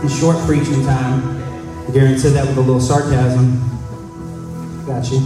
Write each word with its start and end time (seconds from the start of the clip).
and 0.00 0.10
short 0.10 0.36
preaching 0.46 0.82
time. 0.84 1.40
Garen 1.92 2.18
said 2.18 2.32
that 2.34 2.46
with 2.46 2.56
a 2.56 2.60
little 2.60 2.80
sarcasm. 2.80 3.58
Got 4.86 5.10
you. 5.10 5.20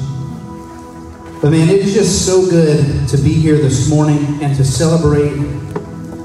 But 1.41 1.51
man, 1.51 1.69
it 1.69 1.81
is 1.81 1.95
just 1.95 2.27
so 2.27 2.49
good 2.49 3.09
to 3.09 3.17
be 3.19 3.35
here 3.35 3.57
this 3.57 3.91
morning 3.91 4.43
and 4.43 4.57
to 4.57 4.65
celebrate 4.65 5.37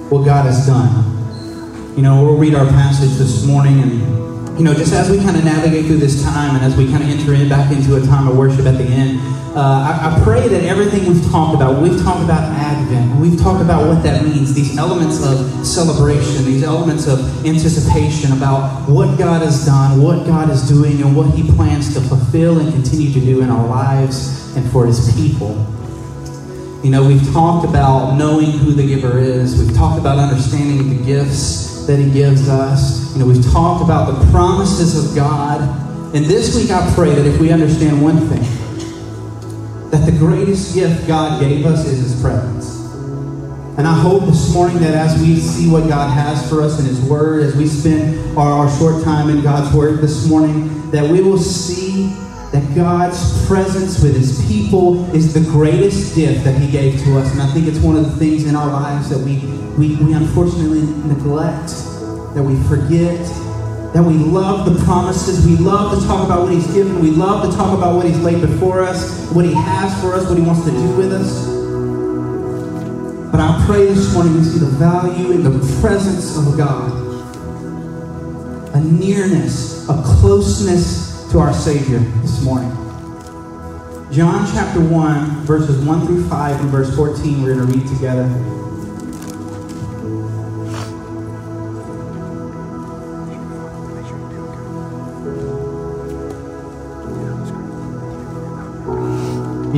what 0.10 0.24
God 0.24 0.46
has 0.46 0.66
done. 0.66 1.96
You 1.96 2.04
know, 2.04 2.24
we'll 2.24 2.38
read 2.38 2.56
our 2.56 2.66
passage 2.68 3.18
this 3.18 3.46
morning 3.46 3.82
and 3.82 4.20
you 4.58 4.66
know, 4.66 4.74
just 4.74 4.92
as 4.92 5.10
we 5.10 5.18
kind 5.20 5.38
of 5.38 5.46
navigate 5.46 5.86
through 5.86 5.98
this 5.98 6.22
time 6.22 6.56
and 6.56 6.66
as 6.66 6.76
we 6.76 6.86
kind 6.92 7.02
of 7.02 7.10
enter 7.10 7.34
in 7.34 7.48
back 7.48 7.72
into 7.72 7.96
a 7.96 8.02
time 8.02 8.28
of 8.28 8.38
worship 8.38 8.66
at 8.66 8.78
the 8.78 8.84
end, 8.84 9.20
uh, 9.56 9.62
I, 9.62 10.20
I, 10.20 10.24
pray 10.24 10.50
that 10.50 10.64
everything 10.66 11.06
we've 11.06 11.32
talked 11.32 11.56
about, 11.56 11.82
we've 11.82 12.02
talked 12.04 12.24
about 12.24 12.44
Advent, 12.90 13.20
we've 13.20 13.40
talked 13.40 13.62
about 13.62 13.88
what 13.88 14.02
that 14.02 14.24
means, 14.24 14.56
these 14.56 14.76
elements 14.76 15.24
of 15.24 15.66
celebration, 15.66 16.44
these 16.46 16.64
elements 16.64 17.06
of 17.06 17.20
anticipation 17.46 18.32
about 18.32 18.90
what 18.90 19.16
God 19.18 19.44
has 19.44 19.64
done, 19.64 20.02
what 20.02 20.26
God 20.26 20.50
is 20.50 20.68
doing, 20.68 21.00
and 21.04 21.16
what 21.16 21.30
He 21.36 21.44
plans 21.52 21.94
to 21.94 22.02
fulfill 22.02 22.58
and 22.58 22.74
continue 22.74 23.14
to 23.14 23.20
do 23.20 23.42
in 23.42 23.50
our 23.52 23.68
lives 23.68 24.56
and 24.56 24.68
for 24.72 24.88
His 24.88 25.14
people. 25.16 25.52
You 26.84 26.90
know, 26.90 27.08
we've 27.08 27.32
talked 27.32 27.68
about 27.68 28.16
knowing 28.18 28.50
who 28.52 28.72
the 28.72 28.88
giver 28.88 29.20
is, 29.20 29.64
we've 29.64 29.76
talked 29.76 30.00
about 30.00 30.18
understanding 30.18 30.98
the 30.98 31.06
gifts 31.06 31.86
that 31.86 32.00
He 32.00 32.10
gives 32.10 32.50
us. 32.50 33.14
You 33.14 33.20
know, 33.20 33.28
we've 33.28 33.52
talked 33.52 33.84
about 33.84 34.12
the 34.12 34.32
promises 34.32 34.98
of 34.98 35.16
God. 35.16 35.62
And 36.16 36.26
this 36.26 36.56
week 36.56 36.72
I 36.72 36.92
pray 36.96 37.14
that 37.14 37.28
if 37.28 37.40
we 37.40 37.52
understand 37.52 38.02
one 38.02 38.18
thing, 38.30 38.42
that 39.92 40.06
the 40.06 40.18
greatest 40.18 40.74
gift 40.74 41.08
God 41.08 41.40
gave 41.40 41.68
us 41.68 41.86
is 41.86 42.00
His 42.00 42.20
presence. 42.20 42.79
And 43.80 43.88
I 43.88 43.94
hope 43.94 44.26
this 44.26 44.54
morning 44.54 44.78
that 44.80 44.94
as 44.94 45.22
we 45.22 45.38
see 45.38 45.72
what 45.72 45.88
God 45.88 46.10
has 46.10 46.50
for 46.50 46.62
us 46.62 46.82
in 46.82 46.86
His 46.86 47.00
Word, 47.00 47.44
as 47.44 47.56
we 47.56 47.66
spend 47.66 48.38
our, 48.38 48.52
our 48.52 48.78
short 48.78 49.06
time 49.06 49.30
in 49.30 49.42
God's 49.42 49.74
Word 49.74 50.02
this 50.02 50.28
morning, 50.28 50.92
that 50.92 51.10
we 51.10 51.22
will 51.22 51.38
see 51.38 52.08
that 52.52 52.76
God's 52.76 53.48
presence 53.48 54.04
with 54.04 54.18
His 54.18 54.46
people 54.50 55.10
is 55.16 55.34
the 55.34 55.40
greatest 55.50 56.14
gift 56.14 56.44
that 56.44 56.60
He 56.60 56.70
gave 56.70 57.02
to 57.06 57.20
us. 57.20 57.32
And 57.32 57.42
I 57.42 57.48
think 57.54 57.68
it's 57.68 57.80
one 57.80 57.96
of 57.96 58.04
the 58.04 58.18
things 58.18 58.46
in 58.46 58.54
our 58.54 58.68
lives 58.68 59.08
that 59.12 59.20
we, 59.20 59.38
we, 59.78 59.96
we 60.04 60.12
unfortunately 60.12 60.82
neglect, 61.08 61.70
that 62.36 62.44
we 62.44 62.62
forget, 62.68 63.18
that 63.94 64.04
we 64.04 64.16
love 64.16 64.66
the 64.66 64.84
promises. 64.84 65.48
We 65.48 65.56
love 65.56 65.98
to 65.98 66.06
talk 66.06 66.26
about 66.26 66.42
what 66.42 66.52
He's 66.52 66.68
given. 66.74 67.00
We 67.00 67.12
love 67.12 67.50
to 67.50 67.56
talk 67.56 67.78
about 67.78 67.96
what 67.96 68.06
He's 68.06 68.20
laid 68.20 68.42
before 68.42 68.82
us, 68.82 69.32
what 69.32 69.46
He 69.46 69.54
has 69.54 70.02
for 70.02 70.16
us, 70.16 70.28
what 70.28 70.38
He 70.38 70.44
wants 70.44 70.66
to 70.66 70.72
do 70.72 70.98
with 70.98 71.14
us. 71.14 71.59
But 73.40 73.52
I 73.52 73.66
pray 73.68 73.86
this 73.86 74.14
morning 74.14 74.36
we 74.36 74.44
see 74.44 74.60
the 74.60 74.66
value 74.66 75.32
in 75.32 75.44
the 75.44 75.80
presence 75.80 76.36
of 76.36 76.58
God, 76.58 76.92
a 78.76 78.82
nearness, 78.82 79.88
a 79.88 79.94
closeness 80.04 81.26
to 81.32 81.40
our 81.40 81.54
Savior 81.54 82.00
this 82.00 82.44
morning. 82.44 82.70
John 84.12 84.46
chapter 84.54 84.82
1, 84.82 85.46
verses 85.46 85.82
1 85.86 86.06
through 86.06 86.28
5 86.28 86.60
and 86.60 86.70
verse 86.70 86.94
14, 86.94 87.42
we're 87.42 87.56
going 87.56 87.66
to 87.66 87.78
read 87.78 87.88
together. 87.88 88.28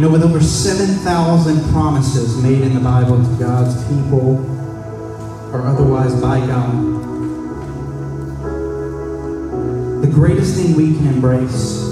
You 0.02 0.08
know, 0.08 0.14
with 0.14 0.24
over 0.24 0.42
7,000 0.42 1.72
promises 1.72 2.36
made 2.42 2.64
in 2.64 2.74
the 2.74 2.80
Bible 2.80 3.24
to 3.24 3.38
God's 3.38 3.76
people 3.84 4.40
or 5.54 5.62
otherwise 5.62 6.20
by 6.20 6.40
God, 6.40 6.74
the 10.02 10.10
greatest 10.12 10.56
thing 10.56 10.76
we 10.76 10.96
can 10.96 11.06
embrace 11.06 11.84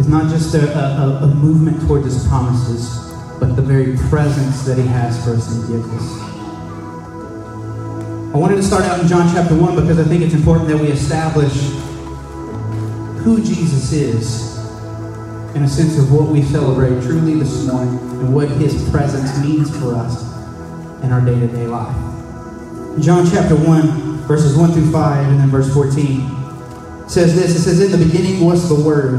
is 0.00 0.08
not 0.08 0.28
just 0.28 0.56
a, 0.56 0.76
a, 0.76 1.22
a 1.22 1.26
movement 1.28 1.80
towards 1.82 2.06
His 2.06 2.26
promises, 2.26 3.12
but 3.38 3.54
the 3.54 3.62
very 3.62 3.96
presence 4.08 4.64
that 4.64 4.76
He 4.76 4.88
has 4.88 5.24
for 5.24 5.34
us 5.34 5.48
and 5.54 5.68
gives 5.68 5.88
us. 5.88 6.20
I 8.34 8.38
wanted 8.38 8.56
to 8.56 8.64
start 8.64 8.82
out 8.86 8.98
in 8.98 9.06
John 9.06 9.32
chapter 9.32 9.54
1 9.54 9.76
because 9.76 10.00
I 10.00 10.02
think 10.02 10.24
it's 10.24 10.34
important 10.34 10.66
that 10.70 10.78
we 10.78 10.88
establish 10.88 11.54
who 13.22 13.36
Jesus 13.36 13.92
is 13.92 14.55
in 15.56 15.62
a 15.62 15.68
sense 15.68 15.98
of 15.98 16.12
what 16.12 16.28
we 16.28 16.42
celebrate 16.42 17.02
truly 17.02 17.38
this 17.38 17.64
morning 17.64 17.98
and 18.20 18.34
what 18.34 18.46
his 18.50 18.90
presence 18.90 19.42
means 19.42 19.74
for 19.78 19.94
us 19.94 20.22
in 21.02 21.10
our 21.10 21.22
day-to-day 21.22 21.66
life. 21.66 21.96
John 23.00 23.26
chapter 23.30 23.56
1, 23.56 24.18
verses 24.26 24.54
1 24.54 24.72
through 24.72 24.92
5, 24.92 25.28
and 25.28 25.40
then 25.40 25.48
verse 25.48 25.72
14 25.72 27.08
says 27.08 27.34
this. 27.34 27.56
It 27.56 27.60
says, 27.60 27.80
In 27.80 27.90
the 27.90 28.04
beginning 28.04 28.44
was 28.44 28.68
the 28.68 28.74
Word, 28.74 29.14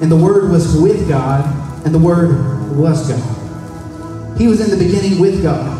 and 0.00 0.10
the 0.10 0.16
Word 0.16 0.50
was 0.50 0.74
with 0.74 1.06
God, 1.06 1.44
and 1.84 1.94
the 1.94 1.98
Word 1.98 2.74
was 2.74 3.06
God. 3.06 4.38
He 4.38 4.48
was 4.48 4.62
in 4.62 4.70
the 4.70 4.82
beginning 4.82 5.20
with 5.20 5.42
God. 5.42 5.76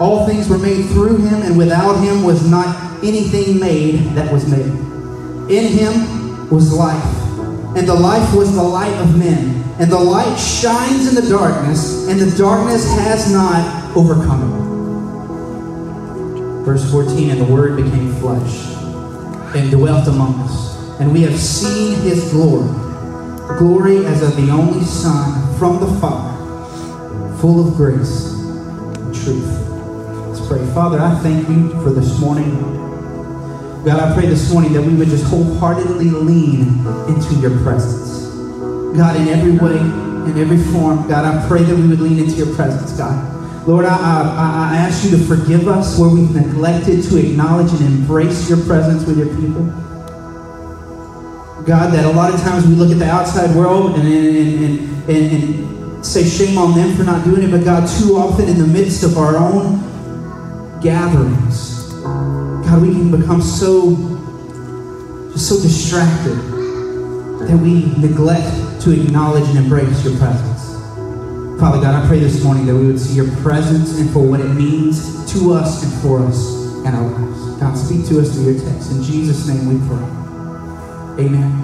All 0.00 0.24
things 0.24 0.48
were 0.48 0.58
made 0.58 0.86
through 0.90 1.16
him, 1.16 1.42
and 1.42 1.58
without 1.58 1.94
him 1.94 2.22
was 2.22 2.48
not 2.48 3.02
anything 3.02 3.58
made 3.58 3.96
that 4.14 4.32
was 4.32 4.48
made. 4.48 4.66
In 5.50 5.66
him 5.72 6.48
was 6.48 6.72
life 6.72 7.11
and 7.76 7.88
the 7.88 7.94
life 7.94 8.34
was 8.34 8.54
the 8.54 8.62
light 8.62 8.94
of 9.00 9.18
men. 9.18 9.62
And 9.78 9.90
the 9.90 9.98
light 9.98 10.36
shines 10.36 11.08
in 11.08 11.14
the 11.14 11.28
darkness, 11.28 12.06
and 12.08 12.20
the 12.20 12.36
darkness 12.36 12.84
has 12.98 13.32
not 13.32 13.96
overcome 13.96 14.42
it. 14.42 14.62
Verse 16.64 16.90
14 16.90 17.30
And 17.30 17.40
the 17.40 17.52
Word 17.52 17.76
became 17.76 18.14
flesh 18.16 18.66
and 19.56 19.70
dwelt 19.70 20.06
among 20.06 20.40
us, 20.40 21.00
and 21.00 21.12
we 21.12 21.22
have 21.22 21.38
seen 21.38 21.98
his 22.02 22.30
glory 22.30 22.82
glory 23.58 24.04
as 24.06 24.22
of 24.22 24.36
the 24.36 24.50
only 24.50 24.84
Son 24.84 25.56
from 25.58 25.80
the 25.80 26.00
Father, 26.00 27.36
full 27.38 27.66
of 27.66 27.74
grace 27.74 28.32
and 28.32 29.14
truth. 29.14 29.68
Let's 30.28 30.46
pray. 30.46 30.64
Father, 30.74 31.00
I 31.00 31.14
thank 31.20 31.48
you 31.48 31.70
for 31.82 31.90
this 31.90 32.18
morning. 32.18 32.91
God, 33.84 33.98
I 33.98 34.14
pray 34.14 34.26
this 34.26 34.52
morning 34.52 34.72
that 34.74 34.82
we 34.82 34.94
would 34.94 35.08
just 35.08 35.24
wholeheartedly 35.24 36.10
lean 36.10 36.86
into 37.08 37.34
your 37.40 37.50
presence. 37.64 38.28
God, 38.96 39.16
in 39.16 39.26
every 39.26 39.58
way, 39.58 39.76
in 39.76 40.38
every 40.38 40.62
form, 40.72 41.08
God, 41.08 41.24
I 41.24 41.48
pray 41.48 41.64
that 41.64 41.74
we 41.74 41.88
would 41.88 41.98
lean 41.98 42.20
into 42.20 42.34
your 42.34 42.54
presence, 42.54 42.96
God. 42.96 43.66
Lord, 43.66 43.84
I, 43.84 43.96
I, 43.96 44.74
I 44.74 44.76
ask 44.76 45.04
you 45.04 45.10
to 45.16 45.24
forgive 45.24 45.66
us 45.66 45.98
where 45.98 46.08
we've 46.08 46.30
neglected 46.30 47.02
to 47.02 47.16
acknowledge 47.16 47.72
and 47.72 47.80
embrace 47.80 48.48
your 48.48 48.64
presence 48.66 49.04
with 49.04 49.18
your 49.18 49.34
people. 49.34 49.64
God, 51.64 51.92
that 51.92 52.04
a 52.04 52.12
lot 52.12 52.32
of 52.32 52.40
times 52.40 52.64
we 52.64 52.76
look 52.76 52.92
at 52.92 53.00
the 53.00 53.10
outside 53.10 53.54
world 53.56 53.96
and, 53.96 54.06
and, 54.06 54.64
and, 54.64 55.10
and, 55.10 55.32
and 55.32 56.06
say 56.06 56.22
shame 56.22 56.56
on 56.56 56.76
them 56.76 56.96
for 56.96 57.02
not 57.02 57.24
doing 57.24 57.42
it, 57.42 57.50
but 57.50 57.64
God, 57.64 57.88
too 57.98 58.16
often 58.16 58.48
in 58.48 58.58
the 58.58 58.66
midst 58.66 59.02
of 59.02 59.18
our 59.18 59.36
own 59.36 59.80
gatherings, 60.80 61.71
God, 62.72 62.80
we 62.80 62.92
can 62.94 63.10
become 63.10 63.42
so, 63.42 63.90
just 65.32 65.46
so 65.46 65.60
distracted 65.60 66.38
that 67.46 67.58
we 67.60 67.92
neglect 68.00 68.80
to 68.80 68.98
acknowledge 68.98 69.46
and 69.50 69.58
embrace 69.58 70.02
your 70.02 70.16
presence. 70.16 70.72
Father 71.60 71.82
God, 71.82 72.02
I 72.02 72.06
pray 72.08 72.20
this 72.20 72.42
morning 72.42 72.64
that 72.64 72.74
we 72.74 72.86
would 72.86 72.98
see 72.98 73.14
your 73.14 73.30
presence 73.42 73.98
and 73.98 74.08
for 74.08 74.26
what 74.26 74.40
it 74.40 74.48
means 74.54 75.30
to 75.34 75.52
us 75.52 75.82
and 75.84 75.92
for 76.00 76.20
us 76.20 76.54
in 76.78 76.86
our 76.86 77.10
lives. 77.10 77.60
God, 77.60 77.76
speak 77.76 78.06
to 78.06 78.18
us 78.18 78.32
through 78.32 78.54
your 78.54 78.64
text. 78.64 78.90
In 78.90 79.02
Jesus' 79.02 79.46
name 79.46 79.68
we 79.68 79.76
pray. 79.86 81.26
Amen. 81.26 81.58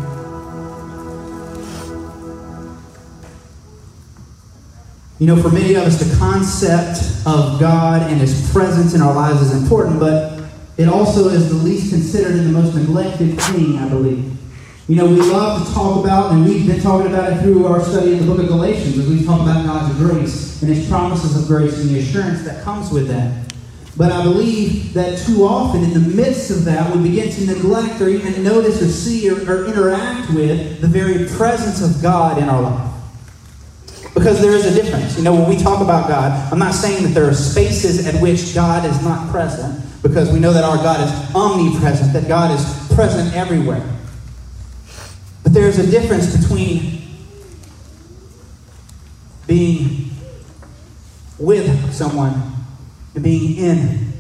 You 5.18 5.26
know, 5.26 5.40
for 5.40 5.48
many 5.48 5.74
of 5.74 5.84
us, 5.84 5.98
the 5.98 6.14
concept 6.18 6.98
of 7.26 7.58
God 7.58 8.02
and 8.02 8.20
His 8.20 8.52
presence 8.52 8.92
in 8.92 9.00
our 9.00 9.14
lives 9.14 9.40
is 9.40 9.54
important, 9.54 9.98
but 9.98 10.37
it 10.78 10.88
also 10.88 11.28
is 11.28 11.48
the 11.48 11.56
least 11.56 11.90
considered 11.90 12.36
and 12.36 12.46
the 12.46 12.52
most 12.52 12.74
neglected 12.74 13.38
thing, 13.40 13.78
I 13.78 13.88
believe. 13.88 14.32
You 14.86 14.94
know, 14.94 15.06
we 15.06 15.20
love 15.20 15.66
to 15.66 15.74
talk 15.74 16.02
about, 16.02 16.32
and 16.32 16.46
we've 16.46 16.66
been 16.66 16.80
talking 16.80 17.12
about 17.12 17.32
it 17.32 17.42
through 17.42 17.66
our 17.66 17.82
study 17.82 18.12
in 18.12 18.20
the 18.20 18.26
book 18.26 18.38
of 18.38 18.46
Galatians, 18.46 18.96
as 18.96 19.08
we 19.08 19.24
talk 19.24 19.40
about 19.40 19.66
God's 19.66 19.98
grace 19.98 20.62
and 20.62 20.72
His 20.72 20.88
promises 20.88 21.36
of 21.36 21.48
grace 21.48 21.78
and 21.80 21.90
the 21.90 21.98
assurance 21.98 22.44
that 22.44 22.62
comes 22.62 22.92
with 22.92 23.08
that. 23.08 23.52
But 23.96 24.12
I 24.12 24.22
believe 24.22 24.94
that 24.94 25.18
too 25.18 25.42
often, 25.44 25.82
in 25.82 25.92
the 25.92 26.00
midst 26.00 26.52
of 26.52 26.64
that, 26.66 26.94
we 26.94 27.02
begin 27.02 27.28
to 27.32 27.46
neglect 27.46 28.00
or 28.00 28.08
even 28.08 28.44
notice 28.44 28.80
or 28.80 28.86
see 28.86 29.28
or, 29.28 29.34
or 29.50 29.66
interact 29.66 30.32
with 30.32 30.80
the 30.80 30.86
very 30.86 31.28
presence 31.36 31.82
of 31.82 32.00
God 32.00 32.38
in 32.38 32.48
our 32.48 32.62
life. 32.62 32.92
Because 34.14 34.40
there 34.40 34.52
is 34.52 34.64
a 34.64 34.80
difference. 34.80 35.18
You 35.18 35.24
know, 35.24 35.34
when 35.34 35.48
we 35.48 35.56
talk 35.56 35.80
about 35.80 36.08
God, 36.08 36.52
I'm 36.52 36.60
not 36.60 36.72
saying 36.72 37.02
that 37.02 37.08
there 37.08 37.28
are 37.28 37.34
spaces 37.34 38.06
at 38.06 38.22
which 38.22 38.54
God 38.54 38.84
is 38.84 39.02
not 39.02 39.28
present 39.30 39.84
because 40.02 40.30
we 40.30 40.38
know 40.38 40.52
that 40.52 40.64
our 40.64 40.76
God 40.76 41.00
is 41.00 41.34
omnipresent, 41.34 42.12
that 42.12 42.28
God 42.28 42.50
is 42.52 42.94
present 42.94 43.34
everywhere. 43.34 43.82
But 45.42 45.52
there's 45.52 45.78
a 45.78 45.90
difference 45.90 46.36
between 46.36 47.02
being 49.46 50.10
with 51.38 51.92
someone 51.92 52.52
and 53.14 53.24
being 53.24 53.56
in 53.56 54.12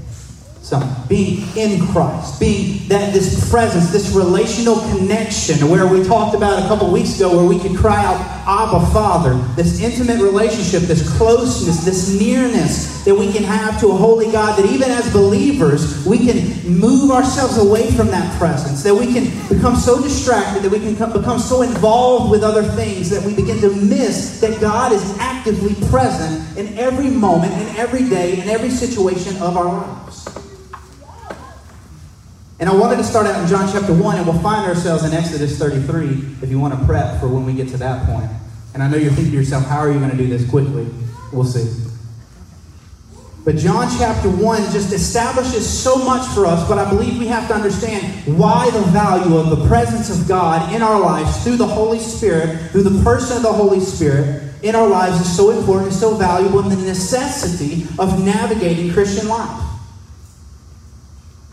someone, 0.62 0.94
being 1.08 1.44
in 1.56 1.86
Christ, 1.88 2.40
being 2.40 2.88
that 2.88 3.12
this 3.12 3.48
presence, 3.50 3.90
this 3.90 4.14
relational 4.14 4.80
connection, 4.90 5.68
where 5.68 5.86
we 5.86 6.04
talked 6.04 6.34
about 6.34 6.62
a 6.62 6.68
couple 6.68 6.90
weeks 6.92 7.16
ago, 7.16 7.36
where 7.36 7.46
we 7.46 7.58
could 7.58 7.76
cry 7.76 8.04
out, 8.04 8.37
Abba, 8.48 8.86
Father, 8.94 9.34
this 9.56 9.78
intimate 9.78 10.22
relationship, 10.22 10.88
this 10.88 11.06
closeness, 11.18 11.84
this 11.84 12.18
nearness 12.18 13.04
that 13.04 13.14
we 13.14 13.30
can 13.30 13.42
have 13.42 13.78
to 13.78 13.88
a 13.88 13.94
holy 13.94 14.32
God, 14.32 14.58
that 14.58 14.64
even 14.64 14.90
as 14.90 15.12
believers, 15.12 16.06
we 16.06 16.16
can 16.16 16.66
move 16.66 17.10
ourselves 17.10 17.58
away 17.58 17.90
from 17.90 18.06
that 18.06 18.38
presence, 18.38 18.82
that 18.84 18.94
we 18.94 19.12
can 19.12 19.24
become 19.50 19.76
so 19.76 20.02
distracted, 20.02 20.62
that 20.62 20.72
we 20.72 20.78
can 20.78 20.94
become 21.12 21.38
so 21.38 21.60
involved 21.60 22.30
with 22.30 22.42
other 22.42 22.62
things 22.62 23.10
that 23.10 23.22
we 23.22 23.34
begin 23.34 23.60
to 23.60 23.68
miss 23.68 24.40
that 24.40 24.58
God 24.62 24.92
is 24.92 25.18
actively 25.18 25.74
present 25.90 26.56
in 26.56 26.76
every 26.78 27.10
moment, 27.10 27.52
in 27.52 27.76
every 27.76 28.08
day, 28.08 28.40
in 28.40 28.48
every 28.48 28.70
situation 28.70 29.36
of 29.42 29.58
our 29.58 29.66
lives. 29.66 30.26
And 32.60 32.68
I 32.68 32.74
wanted 32.74 32.96
to 32.96 33.04
start 33.04 33.26
out 33.26 33.40
in 33.40 33.48
John 33.48 33.70
chapter 33.72 33.94
1, 33.94 34.16
and 34.16 34.26
we'll 34.26 34.40
find 34.40 34.66
ourselves 34.68 35.04
in 35.04 35.12
Exodus 35.12 35.56
33 35.58 36.38
if 36.42 36.50
you 36.50 36.58
want 36.58 36.78
to 36.78 36.84
prep 36.86 37.20
for 37.20 37.28
when 37.28 37.46
we 37.46 37.52
get 37.52 37.68
to 37.68 37.76
that 37.76 38.04
point. 38.06 38.28
And 38.74 38.82
I 38.82 38.88
know 38.88 38.96
you're 38.96 39.12
thinking 39.12 39.32
to 39.32 39.38
yourself, 39.38 39.64
how 39.64 39.78
are 39.78 39.92
you 39.92 39.98
going 39.98 40.10
to 40.10 40.16
do 40.16 40.26
this 40.26 40.48
quickly? 40.48 40.88
We'll 41.32 41.44
see. 41.44 41.84
But 43.44 43.56
John 43.56 43.88
chapter 43.96 44.28
1 44.28 44.62
just 44.72 44.92
establishes 44.92 45.66
so 45.66 45.96
much 45.96 46.26
for 46.34 46.46
us, 46.46 46.68
but 46.68 46.78
I 46.78 46.90
believe 46.90 47.18
we 47.18 47.28
have 47.28 47.48
to 47.48 47.54
understand 47.54 48.04
why 48.36 48.68
the 48.70 48.82
value 48.82 49.36
of 49.36 49.50
the 49.50 49.66
presence 49.68 50.10
of 50.10 50.26
God 50.26 50.74
in 50.74 50.82
our 50.82 51.00
lives 51.00 51.44
through 51.44 51.56
the 51.56 51.66
Holy 51.66 52.00
Spirit, 52.00 52.72
through 52.72 52.82
the 52.82 53.02
person 53.04 53.36
of 53.36 53.44
the 53.44 53.52
Holy 53.52 53.80
Spirit 53.80 54.52
in 54.62 54.74
our 54.74 54.88
lives 54.88 55.20
is 55.20 55.36
so 55.36 55.50
important, 55.56 55.92
so 55.92 56.14
valuable, 56.14 56.58
and 56.58 56.72
the 56.72 56.76
necessity 56.76 57.86
of 57.98 58.22
navigating 58.22 58.92
Christian 58.92 59.28
life. 59.28 59.64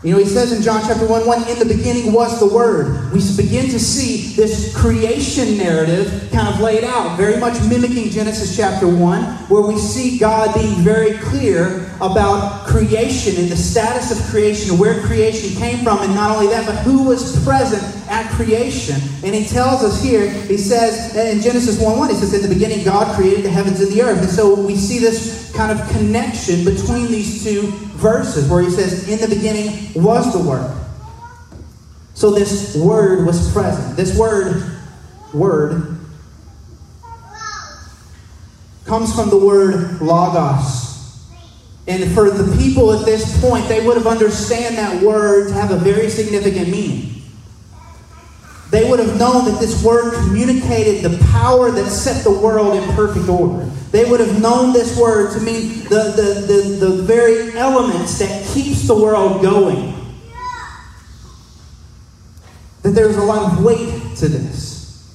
You 0.06 0.12
know, 0.12 0.18
he 0.18 0.26
says 0.26 0.52
in 0.52 0.62
John 0.62 0.82
chapter 0.86 1.04
1 1.04 1.26
1, 1.26 1.48
in 1.48 1.58
the 1.58 1.64
beginning 1.64 2.12
was 2.12 2.38
the 2.38 2.46
Word. 2.46 3.12
We 3.12 3.18
begin 3.36 3.68
to 3.70 3.80
see 3.80 4.36
this 4.36 4.72
creation 4.72 5.58
narrative 5.58 6.28
kind 6.30 6.46
of 6.46 6.60
laid 6.60 6.84
out, 6.84 7.16
very 7.16 7.38
much 7.38 7.60
mimicking 7.68 8.10
Genesis 8.10 8.56
chapter 8.56 8.86
1, 8.86 9.24
where 9.48 9.62
we 9.62 9.76
see 9.76 10.16
God 10.16 10.54
being 10.54 10.76
very 10.76 11.18
clear 11.18 11.90
about 12.00 12.68
creation 12.68 13.34
and 13.42 13.50
the 13.50 13.56
status 13.56 14.12
of 14.12 14.24
creation, 14.30 14.78
where 14.78 15.02
creation 15.08 15.58
came 15.58 15.82
from, 15.82 15.98
and 15.98 16.14
not 16.14 16.30
only 16.36 16.46
that, 16.54 16.66
but 16.66 16.76
who 16.84 17.02
was 17.02 17.42
present 17.44 17.82
at 18.08 18.30
creation. 18.30 19.00
And 19.24 19.34
he 19.34 19.44
tells 19.44 19.82
us 19.82 20.00
here, 20.00 20.30
he 20.30 20.56
says 20.56 21.16
eh, 21.16 21.32
in 21.32 21.40
Genesis 21.40 21.80
1 21.80 21.98
1, 21.98 22.10
he 22.10 22.14
says, 22.14 22.32
In 22.32 22.48
the 22.48 22.54
beginning, 22.54 22.84
God 22.84 23.12
created 23.16 23.44
the 23.44 23.50
heavens 23.50 23.80
and 23.80 23.90
the 23.90 24.02
earth. 24.02 24.20
And 24.20 24.30
so 24.30 24.54
we 24.54 24.76
see 24.76 25.00
this 25.00 25.52
kind 25.56 25.76
of 25.76 25.84
connection 25.88 26.64
between 26.64 27.08
these 27.08 27.42
two 27.42 27.72
verses 27.96 28.48
where 28.48 28.62
he 28.62 28.70
says, 28.70 29.08
In 29.08 29.18
the 29.20 29.34
beginning 29.34 29.92
was 29.94 30.32
the 30.32 30.38
Word. 30.38 30.72
So 32.14 32.30
this 32.30 32.76
Word 32.76 33.26
was 33.26 33.52
present. 33.52 33.96
This 33.96 34.16
word, 34.18 34.78
word, 35.34 35.98
comes 38.86 39.14
from 39.14 39.30
the 39.30 39.38
word 39.38 40.00
logos. 40.00 40.86
And 41.88 42.12
for 42.14 42.30
the 42.30 42.56
people 42.56 42.92
at 42.92 43.04
this 43.04 43.40
point, 43.40 43.68
they 43.68 43.84
would 43.86 43.96
have 43.96 44.06
understand 44.06 44.76
that 44.78 45.02
word 45.02 45.48
to 45.48 45.54
have 45.54 45.70
a 45.70 45.76
very 45.76 46.08
significant 46.08 46.68
meaning. 46.68 47.15
They 48.70 48.88
would 48.90 48.98
have 48.98 49.16
known 49.18 49.44
that 49.44 49.60
this 49.60 49.82
word 49.84 50.14
communicated 50.14 51.04
the 51.04 51.24
power 51.26 51.70
that 51.70 51.88
set 51.88 52.24
the 52.24 52.32
world 52.32 52.76
in 52.76 52.82
perfect 52.94 53.28
order. 53.28 53.64
They 53.92 54.10
would 54.10 54.18
have 54.18 54.42
known 54.42 54.72
this 54.72 54.98
word 54.98 55.32
to 55.34 55.40
mean 55.40 55.84
the, 55.84 56.12
the, 56.16 56.46
the, 56.46 56.86
the 56.86 57.02
very 57.02 57.56
elements 57.56 58.18
that 58.18 58.46
keeps 58.52 58.86
the 58.88 58.94
world 58.94 59.40
going. 59.40 59.94
That 62.82 62.90
there's 62.90 63.16
a 63.16 63.22
lot 63.22 63.52
of 63.52 63.64
weight 63.64 64.16
to 64.16 64.28
this. 64.28 65.14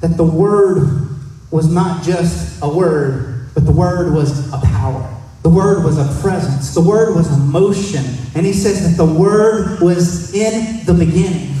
That 0.00 0.16
the 0.16 0.24
word 0.24 1.10
was 1.50 1.70
not 1.70 2.02
just 2.02 2.62
a 2.62 2.68
word, 2.68 3.50
but 3.54 3.66
the 3.66 3.72
word 3.72 4.14
was 4.14 4.52
a 4.52 4.58
power. 4.58 5.21
The 5.42 5.50
word 5.50 5.84
was 5.84 5.98
a 5.98 6.20
presence. 6.20 6.74
The 6.74 6.80
word 6.80 7.16
was 7.16 7.28
a 7.28 7.36
motion. 7.36 8.04
And 8.34 8.46
he 8.46 8.52
says 8.52 8.88
that 8.88 8.96
the 8.96 9.12
word 9.12 9.80
was 9.80 10.32
in 10.34 10.86
the 10.86 10.94
beginning. 10.94 11.56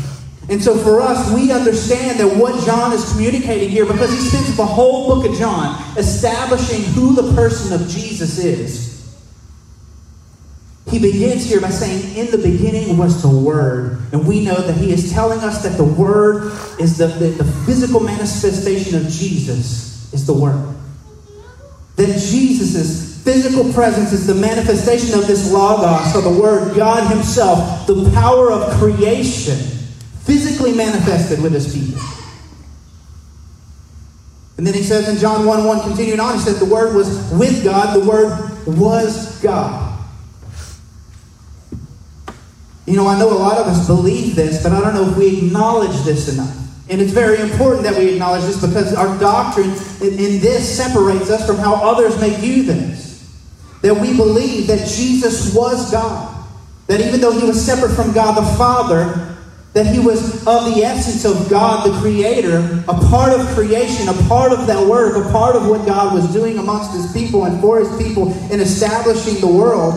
And 0.48 0.62
so 0.62 0.76
for 0.76 1.00
us, 1.00 1.32
we 1.32 1.50
understand 1.50 2.20
that 2.20 2.36
what 2.36 2.64
John 2.64 2.92
is 2.92 3.10
communicating 3.12 3.70
here, 3.70 3.86
because 3.86 4.10
he 4.12 4.18
spends 4.18 4.56
the 4.56 4.66
whole 4.66 5.08
book 5.08 5.30
of 5.30 5.36
John 5.36 5.80
establishing 5.96 6.82
who 6.92 7.14
the 7.14 7.32
person 7.34 7.72
of 7.72 7.88
Jesus 7.88 8.38
is. 8.38 8.92
He 10.90 10.98
begins 10.98 11.48
here 11.48 11.60
by 11.60 11.70
saying, 11.70 12.16
In 12.16 12.30
the 12.30 12.36
beginning 12.36 12.98
was 12.98 13.22
the 13.22 13.28
Word. 13.28 14.02
And 14.12 14.26
we 14.26 14.44
know 14.44 14.56
that 14.56 14.76
he 14.76 14.92
is 14.92 15.10
telling 15.10 15.38
us 15.40 15.62
that 15.62 15.78
the 15.78 15.84
Word 15.84 16.52
is 16.78 16.98
the, 16.98 17.06
the, 17.06 17.28
the 17.28 17.44
physical 17.44 18.00
manifestation 18.00 18.96
of 18.96 19.10
Jesus, 19.10 20.12
is 20.12 20.26
the 20.26 20.34
Word. 20.34 20.76
That 21.96 22.08
Jesus' 22.08 23.11
physical 23.24 23.72
presence 23.72 24.12
is 24.12 24.26
the 24.26 24.34
manifestation 24.34 25.18
of 25.18 25.26
this 25.26 25.52
Logos, 25.52 26.14
or 26.14 26.22
the 26.22 26.40
Word, 26.40 26.76
God 26.76 27.08
Himself, 27.12 27.86
the 27.86 28.10
power 28.12 28.52
of 28.52 28.72
creation 28.78 29.56
physically 30.24 30.72
manifested 30.72 31.42
with 31.42 31.52
his 31.52 31.74
people. 31.74 32.00
And 34.56 34.66
then 34.66 34.74
he 34.74 34.82
says 34.82 35.08
in 35.08 35.18
John 35.18 35.44
1 35.44 35.64
1, 35.64 35.80
continuing 35.80 36.20
on, 36.20 36.34
he 36.34 36.40
says, 36.40 36.58
The 36.58 36.64
Word 36.64 36.94
was 36.94 37.30
with 37.32 37.64
God, 37.64 38.00
the 38.00 38.08
Word 38.08 38.66
was 38.66 39.40
God. 39.40 39.88
You 42.86 42.96
know, 42.96 43.06
I 43.06 43.18
know 43.18 43.30
a 43.30 43.38
lot 43.38 43.58
of 43.58 43.66
us 43.66 43.86
believe 43.86 44.36
this, 44.36 44.62
but 44.62 44.72
I 44.72 44.80
don't 44.80 44.94
know 44.94 45.10
if 45.10 45.16
we 45.16 45.46
acknowledge 45.46 45.96
this 46.02 46.32
enough. 46.32 46.56
And 46.88 47.00
it's 47.00 47.12
very 47.12 47.40
important 47.40 47.84
that 47.84 47.96
we 47.96 48.12
acknowledge 48.12 48.42
this 48.42 48.60
because 48.60 48.94
our 48.94 49.18
doctrine 49.18 49.70
in 50.02 50.40
this 50.40 50.76
separates 50.76 51.30
us 51.30 51.46
from 51.46 51.56
how 51.56 51.74
others 51.74 52.20
may 52.20 52.34
view 52.36 52.64
this. 52.64 53.11
That 53.82 53.94
we 53.94 54.16
believe 54.16 54.66
that 54.68 54.88
Jesus 54.88 55.54
was 55.54 55.90
God. 55.90 56.44
That 56.86 57.00
even 57.00 57.20
though 57.20 57.32
he 57.32 57.46
was 57.46 57.64
separate 57.64 57.94
from 57.94 58.12
God 58.12 58.36
the 58.36 58.56
Father, 58.56 59.36
that 59.72 59.86
he 59.86 59.98
was 59.98 60.46
of 60.46 60.74
the 60.74 60.84
essence 60.84 61.24
of 61.24 61.48
God, 61.48 61.88
the 61.88 61.98
Creator, 62.00 62.84
a 62.88 62.94
part 63.08 63.32
of 63.32 63.46
creation, 63.54 64.08
a 64.08 64.28
part 64.28 64.52
of 64.52 64.66
that 64.66 64.86
work, 64.86 65.16
a 65.16 65.32
part 65.32 65.56
of 65.56 65.66
what 65.66 65.86
God 65.86 66.12
was 66.12 66.30
doing 66.32 66.58
amongst 66.58 66.92
his 66.92 67.10
people 67.12 67.44
and 67.44 67.60
for 67.60 67.78
his 67.78 67.96
people 68.02 68.32
in 68.52 68.60
establishing 68.60 69.40
the 69.40 69.46
world. 69.46 69.94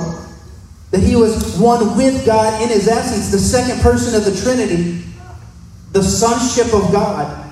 That 0.91 1.01
he 1.01 1.15
was 1.15 1.57
one 1.57 1.97
with 1.97 2.25
God 2.25 2.61
in 2.61 2.69
his 2.69 2.87
essence, 2.87 3.31
the 3.31 3.39
second 3.39 3.81
person 3.81 4.15
of 4.15 4.23
the 4.23 4.41
Trinity, 4.41 5.03
the 5.91 6.03
sonship 6.03 6.73
of 6.73 6.91
God. 6.93 7.44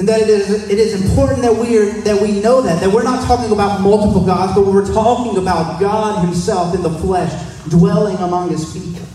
And 0.00 0.08
that 0.08 0.22
it 0.22 0.30
is, 0.30 0.50
it 0.70 0.78
is 0.78 1.06
important 1.06 1.42
that 1.42 1.54
we, 1.54 1.76
are, 1.76 1.92
that 2.04 2.22
we 2.22 2.40
know 2.40 2.62
that, 2.62 2.80
that 2.80 2.90
we're 2.90 3.02
not 3.02 3.22
talking 3.26 3.52
about 3.52 3.82
multiple 3.82 4.24
gods, 4.24 4.54
but 4.54 4.64
we're 4.64 4.90
talking 4.94 5.36
about 5.36 5.78
God 5.78 6.24
himself 6.24 6.74
in 6.74 6.82
the 6.82 6.88
flesh, 6.88 7.30
dwelling 7.68 8.16
among 8.16 8.48
his 8.48 8.72
people. 8.72 9.06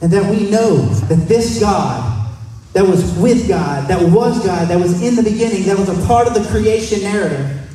And 0.00 0.10
that 0.10 0.30
we 0.30 0.48
know 0.48 0.78
that 0.78 1.28
this 1.28 1.60
God 1.60 2.30
that 2.72 2.86
was 2.86 3.12
with 3.18 3.48
God, 3.48 3.86
that 3.88 4.00
was 4.00 4.42
God, 4.46 4.68
that 4.68 4.80
was 4.80 5.02
in 5.02 5.14
the 5.14 5.22
beginning, 5.22 5.64
that 5.64 5.78
was 5.78 5.90
a 5.90 6.06
part 6.06 6.26
of 6.26 6.32
the 6.32 6.48
creation 6.48 7.02
narrative, 7.02 7.68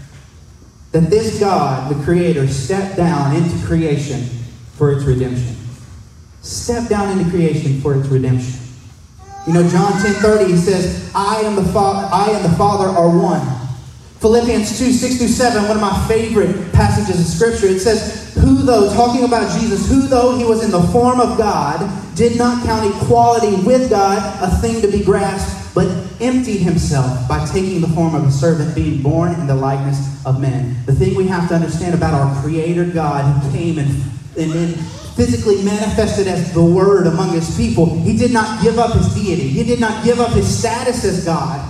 that 0.92 1.12
this 1.12 1.40
God, 1.40 1.96
the 1.96 2.04
Creator, 2.04 2.48
stepped 2.48 2.98
down 2.98 3.36
into 3.36 3.64
creation 3.68 4.24
for 4.76 4.92
its 4.92 5.04
redemption. 5.04 5.63
Stepped 6.44 6.90
down 6.90 7.18
into 7.18 7.30
creation 7.32 7.82
for 7.82 7.96
its 7.96 8.08
redemption. 8.08 8.60
You 9.48 9.54
know, 9.54 9.68
John 9.70 9.92
10 10.02 10.14
30, 10.14 10.52
he 10.52 10.58
says, 10.58 11.12
I 11.16 11.42
am 11.42 11.56
the 11.56 11.66
Father, 11.74 12.08
I 12.14 12.32
and 12.32 12.46
the 12.46 12.56
Father 12.56 12.88
are 12.88 13.10
one. 13.10 13.42
Philippians 14.20 14.80
2, 14.80 14.94
6 14.94 15.18
through 15.18 15.28
7, 15.28 15.64
one 15.68 15.76
of 15.76 15.82
my 15.82 16.08
favorite 16.08 16.72
passages 16.72 17.20
of 17.20 17.26
Scripture. 17.26 17.68
It 17.68 17.80
says, 17.80 18.34
Who 18.36 18.62
though, 18.62 18.94
talking 18.94 19.26
about 19.26 19.60
Jesus, 19.60 19.90
who 19.90 20.08
though 20.08 20.38
he 20.38 20.46
was 20.46 20.64
in 20.64 20.72
the 20.72 20.82
form 20.94 21.20
of 21.20 21.38
God, 21.38 21.90
did 22.16 22.38
not 22.38 22.64
count 22.66 22.86
equality 22.96 23.56
with 23.64 23.90
God 23.90 24.18
a 24.42 24.56
thing 24.62 24.82
to 24.82 24.88
be 24.88 25.04
grasped, 25.04 25.76
but 25.76 25.88
emptied 26.22 26.60
himself 26.60 27.28
by 27.28 27.46
taking 27.48 27.82
the 27.82 27.88
form 27.90 28.16
of 28.16 28.24
a 28.24 28.32
servant, 28.32 28.74
being 28.74 29.02
born 29.02 29.34
in 29.34 29.46
the 29.46 29.56
likeness 29.56 30.26
of 30.26 30.40
men. 30.40 30.78
The 30.86 30.96
thing 30.96 31.16
we 31.16 31.28
have 31.28 31.50
to 31.50 31.56
understand 31.56 31.94
about 31.94 32.14
our 32.14 32.42
Creator 32.42 32.86
God 32.92 33.26
who 33.26 33.52
came 33.52 33.78
and, 33.78 33.90
and 34.38 34.52
then 34.52 34.78
physically 35.16 35.64
manifested 35.64 36.28
as 36.28 36.54
the 36.54 36.64
Word 36.64 37.08
among 37.08 37.34
his 37.34 37.56
people, 37.56 38.00
he 38.00 38.18
did 38.18 38.32
not 38.32 38.64
give 38.64 38.80
up 38.80 38.94
his 38.94 39.14
deity, 39.14 39.48
he 39.48 39.64
did 39.64 39.80
not 39.80 40.04
give 40.04 40.20
up 40.20 40.32
his 40.32 40.48
status 40.48 41.04
as 41.04 41.26
God. 41.26 41.70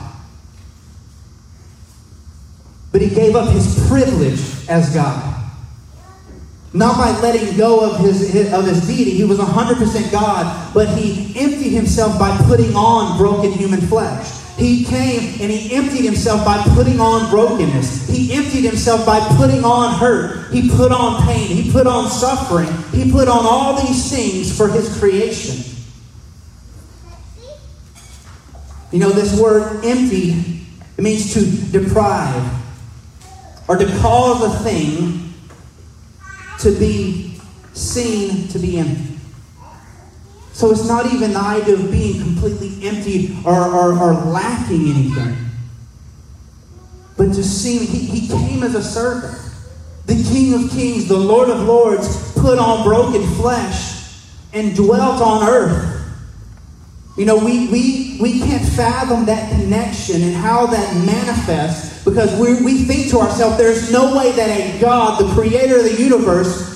But 2.92 3.02
he 3.02 3.10
gave 3.10 3.36
up 3.36 3.50
his 3.52 3.88
privilege 3.88 4.70
as 4.70 4.94
God. 4.94 5.32
Not 6.74 6.98
by 6.98 7.20
letting 7.22 7.56
go 7.58 7.88
of 7.88 8.00
his, 8.00 8.52
of 8.52 8.66
his 8.66 8.86
deity. 8.88 9.12
He 9.12 9.24
was 9.24 9.38
100% 9.38 10.12
God, 10.12 10.74
but 10.74 10.90
he 10.98 11.40
emptied 11.40 11.70
himself 11.70 12.18
by 12.18 12.36
putting 12.48 12.76
on 12.76 13.18
broken 13.18 13.52
human 13.52 13.82
flesh. 13.82 14.43
He 14.58 14.86
came 14.86 15.42
and 15.42 15.52
he 15.52 15.74
emptied 15.74 16.06
himself 16.06 16.46
by 16.46 16.62
putting 16.76 17.00
on 17.00 17.30
brokenness. 17.30 18.08
He 18.08 18.34
emptied 18.34 18.62
himself 18.62 19.06
by 19.06 19.20
putting 19.36 19.64
on 19.66 19.98
hurt. 19.98 20.54
He 20.54 20.70
put 20.70 20.92
on 20.92 21.24
pain. 21.24 21.48
He 21.48 21.72
put 21.72 21.88
on 21.88 22.10
suffering. 22.10 22.72
He 22.92 23.12
put 23.12 23.28
on 23.28 23.46
all 23.46 23.82
these 23.82 24.12
things 24.12 24.56
for 24.56 24.68
his 24.68 24.98
creation. 25.00 25.72
You 28.92 29.00
know, 29.00 29.10
this 29.10 29.40
word 29.40 29.84
empty, 29.84 30.62
it 30.98 31.02
means 31.02 31.34
to 31.34 31.46
deprive 31.72 32.62
or 33.68 33.76
to 33.78 33.86
cause 34.00 34.44
a 34.44 34.64
thing 34.64 35.34
to 36.60 36.72
be 36.78 37.40
seen 37.74 38.48
to 38.50 38.60
be 38.60 38.78
empty. 38.78 39.13
So 40.54 40.72
it's 40.72 40.88
not 40.88 41.12
even 41.12 41.34
the 41.34 41.40
idea 41.40 41.74
of 41.74 41.92
being 41.92 42.22
completely 42.22 42.88
empty 42.88 43.36
or, 43.44 43.66
or, 43.66 43.98
or 43.98 44.14
lacking 44.14 44.88
anything. 44.88 45.36
But 47.18 47.34
to 47.34 47.44
see, 47.44 47.86
he, 47.86 48.06
he 48.06 48.28
came 48.28 48.64
as 48.64 48.76
a 48.76 48.84
servant. 48.84 49.40
The 50.06 50.24
King 50.32 50.54
of 50.54 50.72
Kings, 50.72 51.08
the 51.08 51.18
Lord 51.18 51.50
of 51.50 51.62
Lords, 51.62 52.34
put 52.34 52.60
on 52.60 52.84
broken 52.84 53.24
flesh 53.36 53.94
and 54.54 54.76
dwelt 54.76 55.22
on 55.22 55.48
earth. 55.48 55.90
You 57.18 57.26
know, 57.26 57.38
we, 57.38 57.68
we, 57.68 58.18
we 58.22 58.40
can't 58.40 58.68
fathom 58.68 59.26
that 59.26 59.50
connection 59.52 60.22
and 60.22 60.36
how 60.36 60.68
that 60.68 61.06
manifests 61.06 62.04
because 62.04 62.38
we, 62.40 62.62
we 62.64 62.84
think 62.84 63.10
to 63.12 63.20
ourselves, 63.20 63.58
there's 63.58 63.92
no 63.92 64.18
way 64.18 64.32
that 64.34 64.50
a 64.50 64.80
God, 64.80 65.22
the 65.24 65.34
creator 65.34 65.78
of 65.78 65.84
the 65.84 66.02
universe, 66.02 66.73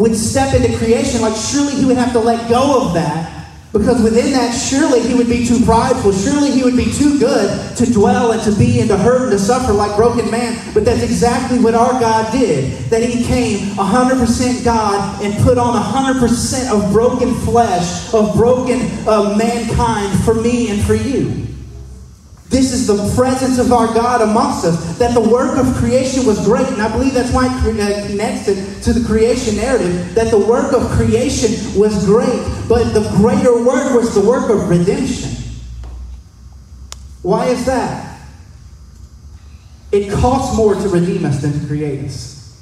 would 0.00 0.16
step 0.16 0.54
into 0.54 0.76
creation, 0.78 1.20
like 1.20 1.36
surely 1.36 1.74
he 1.74 1.84
would 1.84 1.98
have 1.98 2.12
to 2.12 2.18
let 2.18 2.48
go 2.48 2.86
of 2.86 2.94
that. 2.94 3.36
Because 3.72 4.02
within 4.02 4.32
that, 4.32 4.50
surely 4.50 5.00
he 5.00 5.14
would 5.14 5.28
be 5.28 5.46
too 5.46 5.64
prideful. 5.64 6.10
Surely 6.10 6.50
he 6.50 6.64
would 6.64 6.76
be 6.76 6.90
too 6.90 7.20
good 7.20 7.76
to 7.76 7.86
dwell 7.86 8.32
and 8.32 8.42
to 8.42 8.50
be 8.58 8.80
and 8.80 8.88
to 8.88 8.96
hurt 8.96 9.22
and 9.22 9.30
to 9.30 9.38
suffer 9.38 9.72
like 9.72 9.94
broken 9.94 10.28
man. 10.28 10.58
But 10.74 10.84
that's 10.84 11.04
exactly 11.04 11.60
what 11.60 11.76
our 11.76 11.92
God 12.00 12.32
did. 12.32 12.72
That 12.90 13.04
he 13.04 13.24
came 13.24 13.58
100% 13.76 14.64
God 14.64 15.22
and 15.22 15.32
put 15.44 15.56
on 15.56 15.80
100% 15.80 16.72
of 16.72 16.92
broken 16.92 17.32
flesh, 17.32 18.12
of 18.12 18.34
broken 18.34 18.80
uh, 19.06 19.36
mankind 19.36 20.18
for 20.24 20.34
me 20.34 20.70
and 20.70 20.82
for 20.82 20.94
you. 20.94 21.46
This 22.50 22.72
is 22.72 22.88
the 22.88 23.14
presence 23.14 23.58
of 23.58 23.72
our 23.72 23.86
God 23.94 24.22
amongst 24.22 24.64
us. 24.64 24.98
That 24.98 25.14
the 25.14 25.20
work 25.20 25.56
of 25.56 25.72
creation 25.76 26.26
was 26.26 26.44
great. 26.44 26.66
And 26.66 26.82
I 26.82 26.90
believe 26.90 27.14
that's 27.14 27.32
why 27.32 27.46
it 27.46 28.06
connects 28.06 28.48
it 28.48 28.82
to 28.82 28.92
the 28.92 29.06
creation 29.06 29.54
narrative. 29.56 30.16
That 30.16 30.32
the 30.32 30.38
work 30.38 30.72
of 30.72 30.82
creation 30.90 31.78
was 31.78 32.04
great. 32.04 32.42
But 32.68 32.92
the 32.92 33.08
greater 33.16 33.64
work 33.64 33.94
was 33.94 34.14
the 34.14 34.20
work 34.20 34.50
of 34.50 34.68
redemption. 34.68 35.30
Why 37.22 37.46
is 37.46 37.64
that? 37.66 38.20
It 39.92 40.12
costs 40.12 40.56
more 40.56 40.74
to 40.74 40.88
redeem 40.88 41.24
us 41.24 41.42
than 41.42 41.52
to 41.52 41.66
create 41.68 42.04
us. 42.04 42.60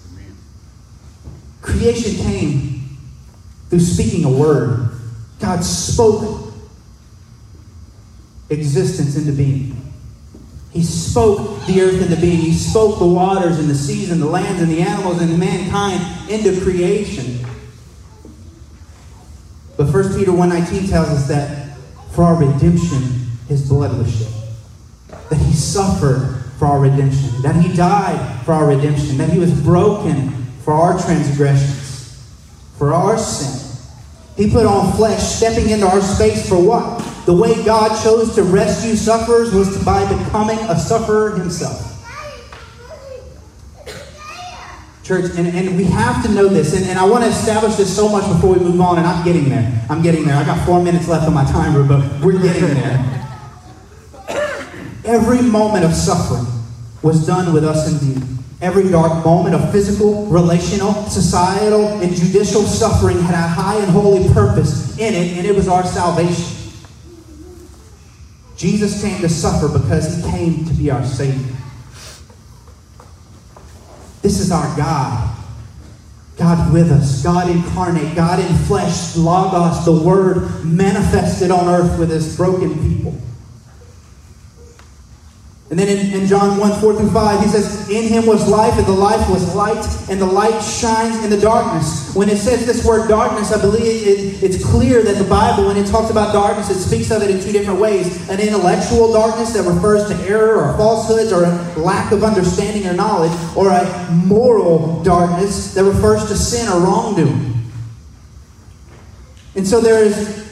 Creation 1.63 2.15
came 2.27 2.99
through 3.71 3.81
speaking 3.81 4.27
a 4.27 4.31
word. 4.31 4.91
God 5.41 5.65
spoke 5.65 6.53
existence 8.51 9.17
into 9.17 9.33
being. 9.33 9.77
He 10.73 10.83
spoke 10.83 11.65
the 11.67 11.81
earth 11.81 12.01
into 12.03 12.21
being. 12.21 12.37
He 12.37 12.53
spoke 12.53 12.99
the 12.99 13.07
waters 13.07 13.59
and 13.59 13.69
the 13.69 13.75
seas 13.75 14.11
and 14.11 14.21
the 14.21 14.27
lands 14.27 14.61
and 14.61 14.71
the 14.71 14.83
animals 14.83 15.21
and 15.21 15.39
mankind 15.39 16.31
into 16.31 16.61
creation. 16.61 17.39
But 19.77 19.93
1 19.93 20.19
Peter 20.19 20.33
1.19 20.33 20.91
tells 20.91 21.09
us 21.09 21.29
that 21.29 21.77
for 22.13 22.25
our 22.25 22.37
redemption, 22.37 23.03
his 23.49 23.69
blood 23.69 23.97
was 23.97 24.15
shed. 24.15 24.33
That 25.31 25.39
he 25.39 25.53
suffered 25.53 26.43
for 26.59 26.67
our 26.67 26.81
redemption. 26.81 27.43
That 27.43 27.57
he 27.57 27.75
died 27.75 28.45
for 28.45 28.53
our 28.53 28.67
redemption. 28.67 29.17
That 29.19 29.31
he 29.31 29.39
was 29.39 29.53
broken 29.63 30.31
for 30.65 30.75
our 30.75 31.01
transgressions. 31.01 32.29
For 32.77 32.93
our 32.93 33.17
sin. 33.17 33.79
He 34.37 34.51
put 34.51 34.67
on 34.67 34.93
flesh, 34.97 35.23
stepping 35.23 35.71
into 35.71 35.87
our 35.87 36.01
space 36.01 36.49
for 36.49 36.61
what? 36.61 37.03
The 37.29 37.35
way 37.35 37.63
God 37.63 38.03
chose 38.03 38.35
to 38.37 38.43
rescue 38.43 38.97
sufferers 38.97 39.53
was 39.53 39.85
by 39.85 40.03
becoming 40.11 40.59
a 40.61 40.79
sufferer 40.79 41.37
himself. 41.37 42.03
Church, 45.05 45.37
and, 45.37 45.47
and 45.47 45.77
we 45.77 45.85
have 45.85 46.23
to 46.25 46.31
know 46.31 46.49
this, 46.49 46.75
and, 46.75 46.87
and 46.87 46.99
I 46.99 47.05
want 47.05 47.25
to 47.25 47.29
establish 47.29 47.75
this 47.75 47.95
so 47.95 48.09
much 48.09 48.27
before 48.33 48.55
we 48.55 48.61
move 48.61 48.81
on, 48.81 48.97
and 48.97 49.07
I'm 49.07 49.23
getting 49.27 49.51
there. 49.51 49.87
I'm 49.91 50.01
getting 50.01 50.25
there. 50.25 50.37
I 50.37 50.45
got 50.47 50.65
four 50.65 50.83
minutes 50.83 51.07
left 51.07 51.27
on 51.27 51.35
my 51.35 51.45
timer, 51.45 51.87
but 51.87 52.01
we're 52.25 52.41
getting 52.41 52.63
there. 52.63 53.29
Every 55.05 55.43
moment 55.43 55.85
of 55.85 55.93
suffering 55.93 56.47
was 57.03 57.27
done 57.27 57.53
with 57.53 57.63
us 57.63 57.93
indeed. 57.93 58.27
Every 58.63 58.89
dark 58.89 59.23
moment 59.23 59.55
of 59.55 59.71
physical, 59.71 60.25
relational, 60.29 60.95
societal, 61.11 61.89
and 62.01 62.17
judicial 62.17 62.63
suffering 62.63 63.21
had 63.21 63.35
a 63.35 63.49
high 63.49 63.77
and 63.77 63.91
holy 63.91 64.33
purpose 64.33 64.97
in 64.99 65.13
it, 65.13 65.37
and 65.37 65.47
it 65.47 65.55
was 65.55 65.69
our 65.69 65.85
salvation. 65.85 66.58
Jesus 68.59 69.01
came 69.01 69.21
to 69.21 69.29
suffer 69.29 69.69
because 69.69 70.17
he 70.17 70.31
came 70.31 70.65
to 70.65 70.75
be 70.75 70.91
our 70.91 71.05
Savior. 71.05 71.57
This 74.21 74.41
is 74.41 74.51
our 74.51 74.77
God. 74.77 75.37
God 76.37 76.73
with 76.73 76.93
us, 76.93 77.23
God 77.23 77.51
incarnate, 77.51 78.15
God 78.15 78.39
in 78.39 78.55
flesh, 78.67 79.17
Logos, 79.17 79.85
the 79.85 79.93
Word 79.93 80.65
manifested 80.65 81.51
on 81.51 81.67
earth 81.67 81.99
with 81.99 82.11
his 82.11 82.37
broken 82.37 82.75
people. 82.89 83.17
And 85.71 85.79
then 85.79 85.89
in, 85.89 86.23
in, 86.23 86.27
John 86.27 86.57
1 86.57 86.81
4 86.81 86.95
through 86.95 87.11
5, 87.11 87.41
he 87.41 87.49
says, 87.49 87.91
In 87.91 88.09
him 88.09 88.25
was 88.25 88.49
life, 88.49 88.79
and 88.79 88.87
the 88.87 88.93
life 88.93 89.29
was 89.29 89.55
light, 89.55 89.85
and 90.09 90.19
the 90.19 90.27
light 90.27 90.59
shines 90.61 91.23
in 91.23 91.29
the 91.29 91.39
darkness. 91.39 92.15
When 92.15 92.31
it 92.31 92.39
says 92.39 92.65
this 92.65 92.87
word 92.87 93.07
darkness, 93.07 93.53
I 93.53 93.61
believe 93.61 93.85
it, 93.85 94.43
it's 94.43 94.65
clear 94.65 95.03
that 95.03 95.19
the 95.19 95.29
Bible, 95.29 95.67
when 95.67 95.77
it 95.77 95.87
talks 95.87 96.11
about 96.11 96.33
darkness, 96.33 96.71
it 96.71 96.81
speaks 96.81 97.11
of 97.11 97.23
it 97.23 97.31
in 97.31 97.43
two 97.43 97.53
different 97.53 97.81
ways 97.81 98.31
an 98.31 98.41
intellectual 98.41 99.13
darkness 99.13 99.53
that 99.53 99.71
refers 99.71 100.09
to 100.09 100.15
error 100.27 100.57
or 100.57 100.75
falsehoods 100.79 101.33
or 101.33 101.45
a 101.45 101.79
lack 101.79 102.13
of 102.13 102.25
understanding 102.25 102.87
or 102.87 102.95
knowledge, 102.95 103.33
or 103.55 103.69
a 103.69 104.11
moral 104.25 105.03
darkness 105.03 105.75
that 105.75 105.85
refers 105.85 106.27
to 106.29 106.37
sin 106.37 106.67
or 106.67 106.81
wrongdoing. 106.81 107.55
And 109.55 109.67
so 109.67 109.83
there 109.83 110.03
is 110.03 110.49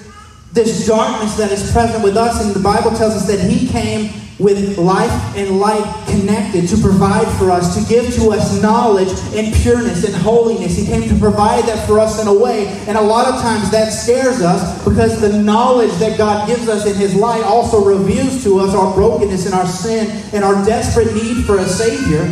this 0.52 0.86
darkness 0.86 1.36
that 1.38 1.50
is 1.52 1.72
present 1.72 2.04
with 2.04 2.18
us, 2.18 2.44
and 2.44 2.54
the 2.54 2.60
Bible 2.60 2.90
tells 2.90 3.14
us 3.14 3.26
that 3.28 3.40
he 3.40 3.66
came 3.66 4.25
with 4.38 4.76
life 4.76 5.10
and 5.36 5.58
light 5.58 6.06
connected 6.08 6.68
to 6.68 6.76
provide 6.76 7.26
for 7.38 7.50
us, 7.50 7.74
to 7.74 7.88
give 7.92 8.14
to 8.14 8.30
us 8.30 8.60
knowledge 8.60 9.08
and 9.34 9.54
pureness 9.54 10.04
and 10.04 10.14
holiness. 10.14 10.76
He 10.76 10.84
came 10.84 11.08
to 11.08 11.18
provide 11.18 11.64
that 11.64 11.86
for 11.86 11.98
us 11.98 12.20
in 12.20 12.28
a 12.28 12.34
way. 12.34 12.68
And 12.86 12.98
a 12.98 13.00
lot 13.00 13.26
of 13.26 13.40
times 13.40 13.70
that 13.70 13.90
scares 13.90 14.42
us 14.42 14.84
because 14.84 15.20
the 15.20 15.42
knowledge 15.42 15.92
that 15.92 16.18
God 16.18 16.46
gives 16.46 16.68
us 16.68 16.86
in 16.86 16.94
His 16.96 17.14
light 17.14 17.42
also 17.44 17.82
reveals 17.82 18.44
to 18.44 18.58
us 18.60 18.74
our 18.74 18.92
brokenness 18.94 19.46
and 19.46 19.54
our 19.54 19.66
sin 19.66 20.10
and 20.34 20.44
our 20.44 20.54
desperate 20.66 21.14
need 21.14 21.44
for 21.44 21.58
a 21.58 21.66
Savior. 21.66 22.24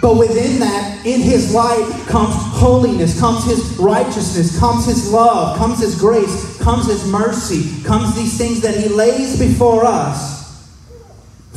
But 0.00 0.18
within 0.18 0.60
that, 0.60 1.04
in 1.06 1.22
His 1.22 1.52
light, 1.52 2.04
comes 2.06 2.34
holiness, 2.36 3.18
comes 3.18 3.44
His 3.46 3.76
righteousness, 3.78 4.56
comes 4.60 4.86
His 4.86 5.10
love, 5.10 5.56
comes 5.56 5.80
His 5.80 5.98
grace, 5.98 6.56
comes 6.58 6.86
His 6.86 7.10
mercy, 7.10 7.82
comes 7.82 8.14
these 8.14 8.38
things 8.38 8.60
that 8.60 8.76
He 8.76 8.88
lays 8.88 9.38
before 9.38 9.84
us 9.84 10.43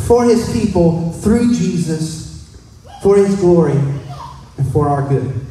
for 0.08 0.24
his 0.24 0.52
people 0.54 1.12
through 1.12 1.54
Jesus, 1.54 2.58
for 3.04 3.18
his 3.18 3.36
glory, 3.36 3.74
and 4.58 4.72
for 4.72 4.88
our 4.88 5.08
good. 5.08 5.46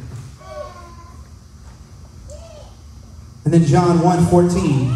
And 3.45 3.53
then 3.53 3.63
John 3.65 4.01
1 4.01 4.25
14, 4.25 4.91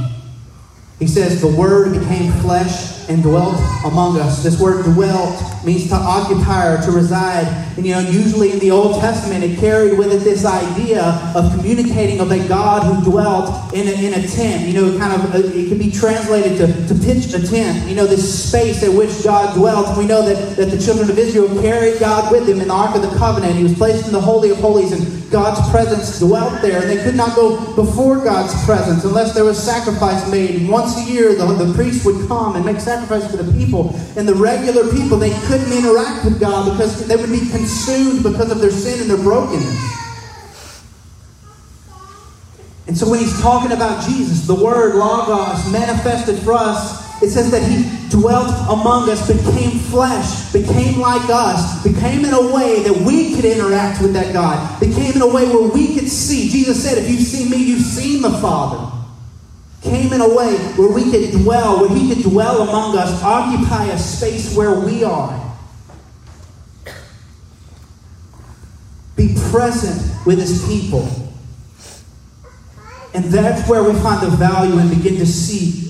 he 0.99 1.07
says, 1.07 1.39
The 1.39 1.47
Word 1.47 1.97
became 1.97 2.31
flesh 2.41 3.07
and 3.07 3.21
dwelt 3.21 3.55
among 3.85 4.19
us. 4.19 4.43
This 4.43 4.59
word 4.59 4.83
dwelt 4.83 5.41
means 5.65 5.87
to 5.89 5.95
occupy 5.95 6.67
or 6.73 6.81
to 6.83 6.91
reside. 6.91 7.47
And 7.77 7.85
you 7.85 7.93
know, 7.93 7.99
usually 7.99 8.51
in 8.51 8.59
the 8.59 8.71
Old 8.71 8.99
Testament, 8.99 9.43
it 9.43 9.59
carried 9.59 9.97
with 9.97 10.11
it 10.11 10.23
this 10.23 10.45
idea 10.45 11.03
of 11.35 11.51
communicating 11.55 12.19
of 12.19 12.31
a 12.31 12.47
God 12.47 12.83
who 12.83 13.11
dwelt 13.11 13.73
in 13.73 13.87
a, 13.87 13.91
in 13.91 14.13
a 14.13 14.27
tent. 14.27 14.67
You 14.67 14.73
know, 14.73 14.97
kind 14.97 15.13
of, 15.13 15.35
uh, 15.35 15.39
it 15.39 15.69
can 15.69 15.77
be 15.77 15.91
translated 15.91 16.57
to, 16.57 16.87
to 16.87 16.95
pitch 16.95 17.33
a 17.33 17.45
tent. 17.45 17.87
You 17.87 17.95
know, 17.95 18.05
this 18.05 18.49
space 18.49 18.83
at 18.83 18.93
which 18.93 19.23
God 19.23 19.55
dwelt. 19.55 19.97
We 19.97 20.05
know 20.05 20.21
that, 20.25 20.57
that 20.57 20.71
the 20.71 20.79
children 20.79 21.09
of 21.09 21.17
Israel 21.17 21.47
carried 21.61 21.99
God 21.99 22.31
with 22.31 22.47
them 22.47 22.61
in 22.61 22.67
the 22.67 22.73
Ark 22.73 22.95
of 22.95 23.01
the 23.01 23.15
Covenant. 23.17 23.55
He 23.55 23.63
was 23.63 23.75
placed 23.75 24.07
in 24.07 24.13
the 24.13 24.21
Holy 24.21 24.49
of 24.49 24.57
Holies, 24.57 24.91
and 24.91 25.31
God's 25.31 25.61
presence 25.71 26.19
dwelt 26.19 26.61
there. 26.61 26.81
And 26.81 26.89
they 26.89 27.01
could 27.03 27.15
not 27.15 27.35
go 27.35 27.73
before 27.75 28.17
God's 28.23 28.53
presence 28.65 29.05
unless 29.05 29.33
there 29.33 29.45
was 29.45 29.61
sacrifice 29.61 30.29
made. 30.29 30.55
And 30.55 30.69
once 30.69 30.97
a 30.97 31.11
year, 31.11 31.33
the, 31.35 31.45
the 31.53 31.73
priest 31.73 32.05
would 32.05 32.27
come 32.27 32.55
and 32.55 32.65
make 32.65 32.79
sacrifice 32.79 33.29
for 33.31 33.41
the 33.41 33.51
people. 33.57 33.95
And 34.17 34.27
the 34.27 34.35
regular 34.35 34.91
people, 34.91 35.17
they 35.17 35.31
couldn't 35.51 35.73
interact 35.73 36.23
with 36.23 36.39
God 36.39 36.71
because 36.71 37.05
they 37.09 37.17
would 37.17 37.29
be 37.29 37.49
consumed 37.49 38.23
because 38.23 38.49
of 38.51 38.61
their 38.61 38.71
sin 38.71 39.01
and 39.01 39.09
their 39.09 39.17
brokenness. 39.17 39.91
And 42.87 42.97
so 42.97 43.09
when 43.09 43.19
he's 43.19 43.37
talking 43.41 43.73
about 43.73 44.01
Jesus, 44.07 44.47
the 44.47 44.55
word 44.55 44.95
Logos 44.95 45.69
manifested 45.69 46.39
for 46.39 46.53
us, 46.53 47.21
it 47.21 47.31
says 47.31 47.51
that 47.51 47.63
he 47.63 47.83
dwelt 48.07 48.47
among 48.69 49.09
us, 49.09 49.27
became 49.27 49.77
flesh, 49.91 50.53
became 50.53 51.01
like 51.01 51.29
us, 51.29 51.83
became 51.83 52.23
in 52.23 52.33
a 52.33 52.53
way 52.53 52.81
that 52.83 52.93
we 53.05 53.35
could 53.35 53.43
interact 53.43 54.01
with 54.01 54.13
that 54.13 54.31
God, 54.31 54.79
became 54.79 55.17
in 55.17 55.21
a 55.21 55.27
way 55.27 55.45
where 55.47 55.69
we 55.69 55.93
could 55.93 56.07
see. 56.07 56.47
Jesus 56.47 56.81
said, 56.81 56.97
If 56.97 57.09
you've 57.09 57.21
seen 57.21 57.49
me, 57.49 57.57
you've 57.57 57.81
seen 57.81 58.21
the 58.21 58.31
Father. 58.39 59.00
Came 59.91 60.13
in 60.13 60.21
a 60.21 60.35
way 60.35 60.55
where 60.77 60.89
we 60.89 61.11
could 61.11 61.31
dwell, 61.31 61.81
where 61.81 61.89
he 61.89 62.07
could 62.07 62.23
dwell 62.23 62.61
among 62.61 62.97
us, 62.97 63.21
occupy 63.21 63.87
a 63.87 63.97
space 63.99 64.55
where 64.55 64.79
we 64.79 65.03
are. 65.03 65.37
Be 69.17 69.35
present 69.49 70.25
with 70.25 70.39
his 70.39 70.65
people. 70.65 71.09
And 73.13 73.25
that's 73.25 73.67
where 73.67 73.83
we 73.83 73.91
find 73.99 74.25
the 74.25 74.29
value 74.29 74.77
and 74.77 74.89
begin 74.89 75.17
to 75.17 75.25
see 75.25 75.81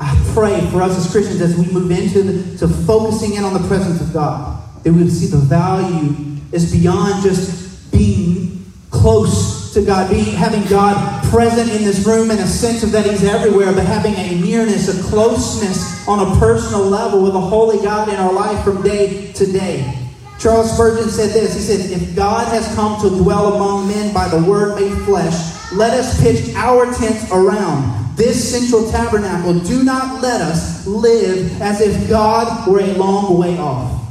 I 0.00 0.32
pray 0.34 0.66
for 0.70 0.82
us 0.82 0.96
as 0.96 1.12
Christians 1.12 1.40
as 1.42 1.56
we 1.56 1.72
move 1.72 1.90
into 1.92 2.22
the, 2.22 2.58
to 2.58 2.66
focusing 2.66 3.34
in 3.34 3.44
on 3.44 3.52
the 3.52 3.68
presence 3.68 4.00
of 4.00 4.12
God, 4.12 4.60
that 4.82 4.92
we 4.92 5.08
see 5.10 5.26
the 5.26 5.36
value 5.36 6.40
is 6.50 6.72
beyond 6.72 7.22
just 7.22 7.92
being 7.92 8.64
close 8.90 9.72
to 9.74 9.84
God, 9.84 10.10
being 10.10 10.24
having 10.24 10.64
God 10.64 11.21
present 11.32 11.70
in 11.70 11.82
this 11.82 12.04
room 12.04 12.30
in 12.30 12.38
a 12.38 12.46
sense 12.46 12.82
of 12.82 12.92
that 12.92 13.06
He's 13.06 13.24
everywhere, 13.24 13.72
but 13.72 13.86
having 13.86 14.14
a 14.14 14.38
nearness, 14.38 14.88
a 14.88 15.02
closeness 15.08 16.06
on 16.06 16.20
a 16.20 16.38
personal 16.38 16.84
level 16.84 17.22
with 17.22 17.34
a 17.34 17.40
holy 17.40 17.82
God 17.82 18.10
in 18.10 18.16
our 18.16 18.32
life 18.32 18.62
from 18.62 18.82
day 18.82 19.32
to 19.32 19.46
day. 19.50 19.98
Charles 20.38 20.70
Spurgeon 20.74 21.08
said 21.08 21.30
this. 21.30 21.54
He 21.54 21.60
said, 21.60 21.90
If 21.90 22.14
God 22.14 22.48
has 22.48 22.74
come 22.74 23.00
to 23.00 23.08
dwell 23.22 23.54
among 23.54 23.88
men 23.88 24.12
by 24.12 24.28
the 24.28 24.42
word 24.42 24.78
made 24.78 24.92
flesh, 25.04 25.72
let 25.72 25.94
us 25.94 26.20
pitch 26.20 26.54
our 26.54 26.92
tents 26.92 27.30
around 27.32 28.02
this 28.16 28.52
central 28.52 28.90
tabernacle, 28.90 29.58
do 29.60 29.82
not 29.82 30.22
let 30.22 30.42
us 30.42 30.86
live 30.86 31.60
as 31.62 31.80
if 31.80 32.08
God 32.10 32.68
were 32.68 32.80
a 32.80 32.92
long 32.94 33.38
way 33.38 33.56
off. 33.56 34.01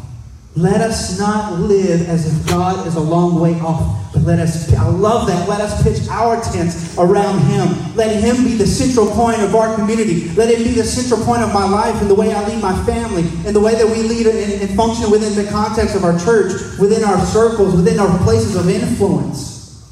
Let 0.56 0.82
us 0.82 1.18
not 1.18 1.60
live 1.60 2.10
as 2.10 2.28
if 2.28 2.48
God 2.50 2.86
is 2.86 2.96
a 2.96 3.00
long 3.00 3.40
way 3.40 3.58
off, 3.62 4.12
but 4.12 4.24
let 4.24 4.40
us, 4.40 4.74
I 4.74 4.86
love 4.86 5.28
that, 5.28 5.48
let 5.48 5.62
us 5.62 5.82
pitch 5.82 6.06
our 6.10 6.42
tents 6.44 6.98
around 6.98 7.40
Him. 7.40 7.96
Let 7.96 8.22
Him 8.22 8.44
be 8.44 8.56
the 8.56 8.68
central 8.68 9.10
point 9.12 9.42
of 9.42 9.56
our 9.56 9.74
community. 9.76 10.28
Let 10.32 10.54
Him 10.54 10.64
be 10.64 10.72
the 10.72 10.84
central 10.84 11.26
point 11.26 11.42
of 11.42 11.54
my 11.54 11.64
life 11.64 12.02
and 12.02 12.10
the 12.10 12.16
way 12.16 12.34
I 12.34 12.46
lead 12.46 12.62
my 12.62 12.78
family 12.84 13.22
and 13.46 13.56
the 13.56 13.62
way 13.62 13.76
that 13.76 13.88
we 13.88 14.04
lead 14.04 14.28
and, 14.28 14.62
and 14.62 14.76
function 14.76 15.10
within 15.10 15.42
the 15.42 15.50
context 15.50 15.96
of 15.96 16.04
our 16.04 16.20
church, 16.20 16.52
within 16.78 17.06
our 17.06 17.26
circles, 17.28 17.74
within 17.74 17.98
our 17.98 18.18
places 18.24 18.58
of 18.58 18.68
influence. 18.68 19.88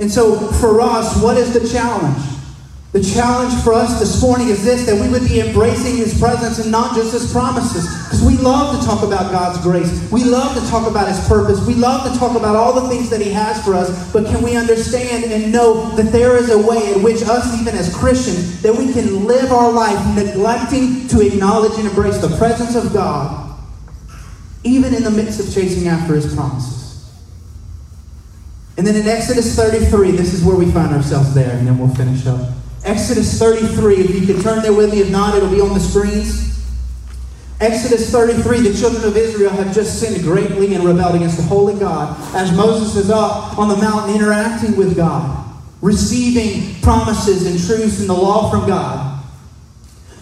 And 0.00 0.10
so, 0.10 0.48
for 0.54 0.80
us, 0.80 1.22
what 1.22 1.36
is 1.36 1.52
the 1.52 1.68
challenge? 1.68 2.31
The 2.92 3.02
challenge 3.02 3.54
for 3.64 3.72
us 3.72 3.98
this 3.98 4.20
morning 4.20 4.48
is 4.48 4.62
this 4.62 4.84
that 4.84 5.00
we 5.00 5.08
would 5.08 5.26
be 5.26 5.40
embracing 5.40 5.96
His 5.96 6.18
presence 6.18 6.58
and 6.58 6.70
not 6.70 6.94
just 6.94 7.14
His 7.14 7.32
promises. 7.32 7.88
Because 8.04 8.22
we 8.22 8.36
love 8.36 8.78
to 8.78 8.86
talk 8.86 9.02
about 9.02 9.32
God's 9.32 9.58
grace. 9.62 10.10
We 10.12 10.24
love 10.24 10.54
to 10.62 10.70
talk 10.70 10.86
about 10.86 11.08
His 11.08 11.18
purpose. 11.26 11.66
We 11.66 11.72
love 11.74 12.12
to 12.12 12.18
talk 12.18 12.36
about 12.36 12.54
all 12.54 12.78
the 12.78 12.90
things 12.90 13.08
that 13.08 13.22
He 13.22 13.30
has 13.30 13.64
for 13.64 13.72
us. 13.72 14.12
But 14.12 14.26
can 14.26 14.42
we 14.42 14.56
understand 14.56 15.24
and 15.24 15.50
know 15.50 15.96
that 15.96 16.12
there 16.12 16.36
is 16.36 16.50
a 16.50 16.58
way 16.58 16.92
in 16.92 17.02
which 17.02 17.22
us, 17.22 17.58
even 17.58 17.74
as 17.74 17.96
Christians, 17.96 18.60
that 18.60 18.76
we 18.76 18.92
can 18.92 19.24
live 19.24 19.52
our 19.52 19.72
life 19.72 20.14
neglecting 20.14 21.08
to 21.08 21.26
acknowledge 21.26 21.72
and 21.78 21.88
embrace 21.88 22.18
the 22.18 22.36
presence 22.36 22.74
of 22.74 22.92
God, 22.92 23.58
even 24.64 24.92
in 24.92 25.02
the 25.02 25.10
midst 25.10 25.40
of 25.40 25.46
chasing 25.46 25.88
after 25.88 26.14
His 26.14 26.34
promises? 26.34 27.10
And 28.76 28.86
then 28.86 28.96
in 28.96 29.08
Exodus 29.08 29.56
33, 29.56 30.10
this 30.10 30.34
is 30.34 30.44
where 30.44 30.56
we 30.56 30.70
find 30.70 30.92
ourselves 30.94 31.32
there, 31.34 31.56
and 31.56 31.66
then 31.66 31.78
we'll 31.78 31.94
finish 31.94 32.26
up. 32.26 32.50
Exodus 32.84 33.38
33, 33.38 33.96
if 33.96 34.10
you 34.10 34.26
can 34.26 34.42
turn 34.42 34.62
there 34.62 34.72
with 34.72 34.90
me, 34.90 35.00
if 35.00 35.10
not, 35.10 35.36
it'll 35.36 35.50
be 35.50 35.60
on 35.60 35.72
the 35.72 35.80
screens. 35.80 36.52
Exodus 37.60 38.10
33, 38.10 38.60
the 38.60 38.76
children 38.76 39.04
of 39.04 39.16
Israel 39.16 39.50
have 39.50 39.72
just 39.72 40.00
sinned 40.00 40.20
greatly 40.24 40.74
and 40.74 40.82
rebelled 40.82 41.14
against 41.14 41.36
the 41.36 41.44
holy 41.44 41.78
God. 41.78 42.18
As 42.34 42.50
Moses 42.56 42.96
is 42.96 43.08
up 43.08 43.56
on 43.56 43.68
the 43.68 43.76
mountain 43.76 44.16
interacting 44.16 44.76
with 44.76 44.96
God, 44.96 45.48
receiving 45.80 46.80
promises 46.82 47.46
and 47.46 47.64
truths 47.64 48.00
and 48.00 48.08
the 48.08 48.14
law 48.14 48.50
from 48.50 48.66
God, 48.66 49.22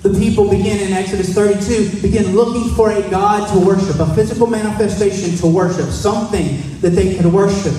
the 0.02 0.10
people 0.18 0.50
begin 0.50 0.80
in 0.80 0.92
Exodus 0.92 1.32
32, 1.34 2.02
begin 2.02 2.34
looking 2.34 2.74
for 2.74 2.90
a 2.90 3.08
God 3.10 3.50
to 3.54 3.66
worship, 3.66 3.98
a 4.00 4.14
physical 4.14 4.46
manifestation 4.46 5.36
to 5.38 5.46
worship, 5.46 5.88
something 5.90 6.80
that 6.80 6.90
they 6.90 7.16
could 7.16 7.26
worship. 7.26 7.74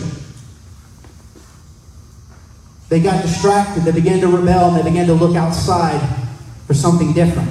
They 2.92 3.00
got 3.00 3.22
distracted. 3.22 3.84
They 3.84 3.94
began 3.94 4.20
to 4.20 4.28
rebel 4.28 4.72
they 4.72 4.84
began 4.84 5.08
to 5.08 5.14
look 5.14 5.38
outside 5.38 5.98
for 6.68 6.74
something 6.74 7.14
different. 7.14 7.50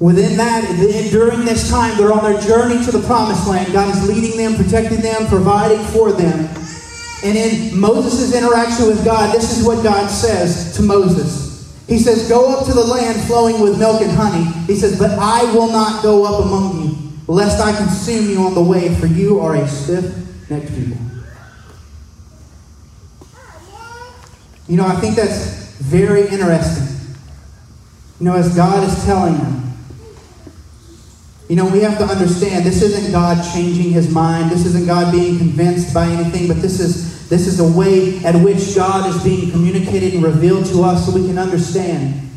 Within 0.00 0.36
that, 0.36 0.66
during 1.12 1.44
this 1.44 1.70
time, 1.70 1.96
they're 1.96 2.12
on 2.12 2.24
their 2.24 2.40
journey 2.40 2.84
to 2.84 2.90
the 2.90 3.00
promised 3.06 3.46
land. 3.46 3.72
God 3.72 3.94
is 3.94 4.08
leading 4.08 4.36
them, 4.36 4.56
protecting 4.56 5.00
them, 5.00 5.28
providing 5.28 5.78
for 5.86 6.10
them. 6.10 6.50
And 7.22 7.38
in 7.38 7.78
Moses' 7.78 8.34
interaction 8.34 8.88
with 8.88 9.04
God, 9.04 9.32
this 9.32 9.56
is 9.56 9.64
what 9.64 9.84
God 9.84 10.08
says 10.08 10.76
to 10.76 10.82
Moses. 10.82 11.72
He 11.86 12.00
says, 12.00 12.28
Go 12.28 12.58
up 12.58 12.66
to 12.66 12.72
the 12.74 12.84
land 12.84 13.22
flowing 13.28 13.60
with 13.60 13.78
milk 13.78 14.02
and 14.02 14.10
honey. 14.10 14.44
He 14.66 14.74
says, 14.74 14.98
But 14.98 15.12
I 15.12 15.44
will 15.54 15.68
not 15.68 16.02
go 16.02 16.24
up 16.24 16.44
among 16.44 16.82
you, 16.82 16.96
lest 17.28 17.60
I 17.60 17.74
consume 17.76 18.28
you 18.28 18.44
on 18.44 18.54
the 18.54 18.62
way, 18.62 18.92
for 18.96 19.06
you 19.06 19.38
are 19.38 19.54
a 19.54 19.68
stiff 19.68 20.50
necked 20.50 20.74
people. 20.74 21.05
You 24.68 24.76
know, 24.76 24.86
I 24.86 24.96
think 24.96 25.14
that's 25.14 25.76
very 25.78 26.22
interesting. 26.28 26.86
You 28.18 28.26
know, 28.26 28.34
as 28.34 28.56
God 28.56 28.82
is 28.82 29.04
telling 29.04 29.36
them, 29.36 29.62
you 31.48 31.54
know, 31.54 31.66
we 31.68 31.80
have 31.80 31.98
to 31.98 32.04
understand 32.04 32.64
this 32.64 32.82
isn't 32.82 33.12
God 33.12 33.40
changing 33.54 33.92
his 33.92 34.12
mind. 34.12 34.50
This 34.50 34.66
isn't 34.66 34.86
God 34.86 35.12
being 35.12 35.38
convinced 35.38 35.94
by 35.94 36.08
anything, 36.08 36.48
but 36.48 36.60
this 36.60 36.80
is 36.80 37.28
this 37.28 37.46
is 37.46 37.60
a 37.60 37.78
way 37.78 38.18
at 38.24 38.34
which 38.36 38.74
God 38.74 39.08
is 39.08 39.22
being 39.22 39.50
communicated 39.50 40.14
and 40.14 40.22
revealed 40.22 40.66
to 40.66 40.82
us 40.82 41.06
so 41.06 41.12
we 41.12 41.26
can 41.26 41.38
understand 41.38 42.30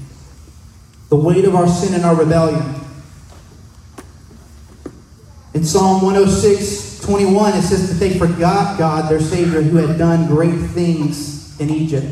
the 1.09 1.15
weight 1.15 1.45
of 1.45 1.55
our 1.55 1.67
sin 1.67 1.93
and 1.93 2.03
our 2.05 2.15
rebellion. 2.15 2.75
In 5.53 5.63
Psalm 5.63 6.03
106, 6.03 7.01
21, 7.01 7.53
it 7.57 7.61
says 7.63 7.89
that 7.89 7.95
they 7.95 8.17
forgot 8.17 8.77
God, 8.77 9.09
their 9.11 9.19
Savior, 9.19 9.61
who 9.61 9.77
had 9.77 9.97
done 9.97 10.27
great 10.27 10.57
things 10.69 11.38
in 11.59 11.69
Egypt. 11.69 12.07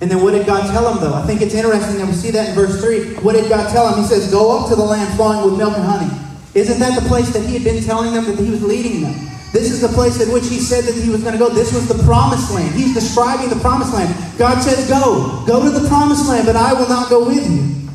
And 0.00 0.10
then 0.10 0.22
what 0.22 0.32
did 0.32 0.46
God 0.46 0.70
tell 0.70 0.92
him, 0.92 1.00
though? 1.00 1.14
I 1.14 1.26
think 1.26 1.40
it's 1.40 1.54
interesting 1.54 1.98
that 1.98 2.06
we 2.06 2.12
see 2.12 2.30
that 2.32 2.50
in 2.50 2.54
verse 2.54 2.80
3. 2.80 3.24
What 3.24 3.32
did 3.32 3.48
God 3.48 3.72
tell 3.72 3.92
him? 3.92 4.02
He 4.02 4.08
says, 4.08 4.30
Go 4.30 4.58
up 4.58 4.68
to 4.68 4.76
the 4.76 4.84
land 4.84 5.14
flowing 5.16 5.48
with 5.48 5.58
milk 5.58 5.74
and 5.74 5.84
honey. 5.84 6.12
Isn't 6.54 6.78
that 6.80 7.00
the 7.00 7.08
place 7.08 7.32
that 7.32 7.44
he 7.44 7.54
had 7.54 7.64
been 7.64 7.82
telling 7.82 8.12
them 8.12 8.24
that 8.26 8.38
he 8.38 8.50
was 8.50 8.62
leading 8.62 9.02
them? 9.02 9.14
This 9.52 9.72
is 9.72 9.80
the 9.80 9.88
place 9.88 10.20
in 10.20 10.30
which 10.32 10.48
he 10.48 10.58
said 10.58 10.84
that 10.84 10.94
he 10.94 11.08
was 11.08 11.22
going 11.22 11.32
to 11.32 11.38
go. 11.38 11.48
This 11.48 11.72
was 11.72 11.88
the 11.88 12.02
promised 12.04 12.52
land. 12.52 12.74
He's 12.74 12.92
describing 12.92 13.48
the 13.48 13.56
promised 13.56 13.94
land. 13.94 14.14
God 14.38 14.60
says, 14.60 14.86
Go. 14.88 15.44
Go 15.46 15.64
to 15.64 15.70
the 15.70 15.88
promised 15.88 16.28
land, 16.28 16.46
but 16.46 16.56
I 16.56 16.74
will 16.74 16.88
not 16.88 17.08
go 17.08 17.26
with 17.26 17.48
you. 17.48 17.88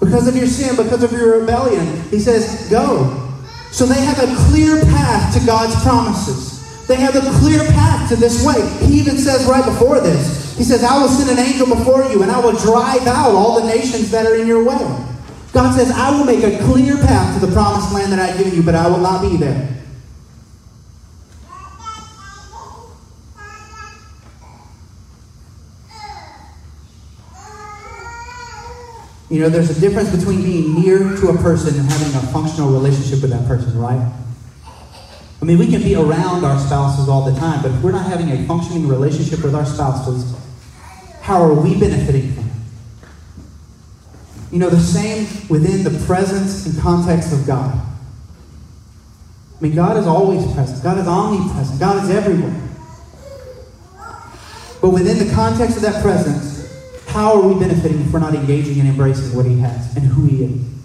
Because 0.00 0.26
of 0.26 0.34
your 0.36 0.48
sin, 0.48 0.74
because 0.74 1.04
of 1.04 1.12
your 1.12 1.40
rebellion. 1.40 2.02
He 2.10 2.18
says, 2.18 2.68
Go. 2.68 3.22
So 3.70 3.86
they 3.86 4.00
have 4.00 4.18
a 4.18 4.34
clear 4.50 4.80
path 4.82 5.38
to 5.38 5.46
God's 5.46 5.80
promises. 5.82 6.55
They 6.86 6.96
have 6.96 7.16
a 7.16 7.38
clear 7.40 7.64
path 7.64 8.08
to 8.10 8.16
this 8.16 8.44
way. 8.44 8.62
He 8.86 9.00
even 9.00 9.18
says 9.18 9.44
right 9.46 9.64
before 9.64 10.00
this, 10.00 10.56
He 10.56 10.64
says, 10.64 10.84
I 10.84 11.00
will 11.00 11.08
send 11.08 11.30
an 11.30 11.38
angel 11.38 11.66
before 11.66 12.04
you, 12.04 12.22
and 12.22 12.30
I 12.30 12.38
will 12.38 12.56
drive 12.56 13.06
out 13.06 13.34
all 13.34 13.60
the 13.60 13.66
nations 13.66 14.10
that 14.10 14.24
are 14.24 14.36
in 14.36 14.46
your 14.46 14.64
way. 14.64 14.78
God 15.52 15.74
says, 15.74 15.90
I 15.90 16.16
will 16.16 16.24
make 16.24 16.44
a 16.44 16.62
clear 16.64 16.96
path 16.96 17.40
to 17.40 17.46
the 17.46 17.52
promised 17.52 17.92
land 17.92 18.12
that 18.12 18.18
I've 18.18 18.38
given 18.38 18.54
you, 18.54 18.62
but 18.62 18.74
I 18.74 18.86
will 18.88 18.98
not 18.98 19.22
be 19.22 19.36
there. 19.36 19.76
You 29.28 29.40
know, 29.40 29.48
there's 29.48 29.76
a 29.76 29.80
difference 29.80 30.14
between 30.14 30.42
being 30.42 30.80
near 30.80 30.98
to 30.98 31.28
a 31.30 31.36
person 31.38 31.78
and 31.78 31.90
having 31.90 32.14
a 32.14 32.32
functional 32.32 32.70
relationship 32.70 33.22
with 33.22 33.32
that 33.32 33.46
person, 33.48 33.76
right? 33.76 34.12
I 35.40 35.44
mean, 35.44 35.58
we 35.58 35.66
can 35.66 35.82
be 35.82 35.94
around 35.94 36.44
our 36.44 36.58
spouses 36.58 37.08
all 37.08 37.30
the 37.30 37.38
time, 37.38 37.62
but 37.62 37.70
if 37.70 37.82
we're 37.82 37.92
not 37.92 38.06
having 38.06 38.30
a 38.30 38.46
functioning 38.46 38.88
relationship 38.88 39.42
with 39.44 39.54
our 39.54 39.66
spouses, 39.66 40.34
how 41.20 41.42
are 41.42 41.54
we 41.54 41.78
benefiting 41.78 42.32
from 42.32 42.46
it? 42.46 42.52
You 44.52 44.58
know, 44.58 44.70
the 44.70 44.80
same 44.80 45.26
within 45.48 45.84
the 45.84 46.04
presence 46.06 46.66
and 46.66 46.78
context 46.80 47.32
of 47.32 47.46
God. 47.46 47.74
I 49.58 49.62
mean, 49.62 49.74
God 49.74 49.96
is 49.96 50.06
always 50.06 50.44
present. 50.52 50.82
God 50.82 50.98
is 50.98 51.06
omnipresent. 51.06 51.80
God 51.80 52.04
is 52.04 52.10
everywhere. 52.10 52.62
But 54.80 54.90
within 54.90 55.26
the 55.26 55.32
context 55.34 55.76
of 55.76 55.82
that 55.82 56.02
presence, 56.02 56.56
how 57.08 57.34
are 57.34 57.48
we 57.48 57.58
benefiting 57.58 58.00
if 58.00 58.12
we're 58.12 58.20
not 58.20 58.34
engaging 58.34 58.78
and 58.78 58.88
embracing 58.88 59.34
what 59.36 59.46
He 59.46 59.58
has 59.58 59.96
and 59.96 60.06
who 60.06 60.26
He 60.26 60.44
is? 60.44 60.75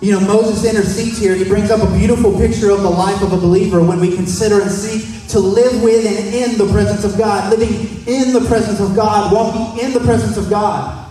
You 0.00 0.12
know, 0.12 0.20
Moses 0.20 0.64
intercedes 0.64 1.18
here. 1.18 1.34
He 1.34 1.44
brings 1.44 1.70
up 1.70 1.82
a 1.82 1.98
beautiful 1.98 2.36
picture 2.36 2.70
of 2.70 2.82
the 2.82 2.90
life 2.90 3.22
of 3.22 3.32
a 3.32 3.36
believer 3.36 3.82
when 3.82 3.98
we 3.98 4.14
consider 4.14 4.60
and 4.60 4.70
seek 4.70 5.28
to 5.28 5.38
live 5.38 5.82
with 5.82 6.04
and 6.04 6.34
in 6.34 6.58
the 6.58 6.70
presence 6.70 7.04
of 7.04 7.16
God, 7.16 7.50
living 7.50 8.06
in 8.06 8.32
the 8.32 8.46
presence 8.46 8.78
of 8.78 8.94
God, 8.94 9.32
walking 9.32 9.84
in 9.84 9.92
the 9.92 10.00
presence 10.00 10.36
of 10.36 10.50
God. 10.50 11.04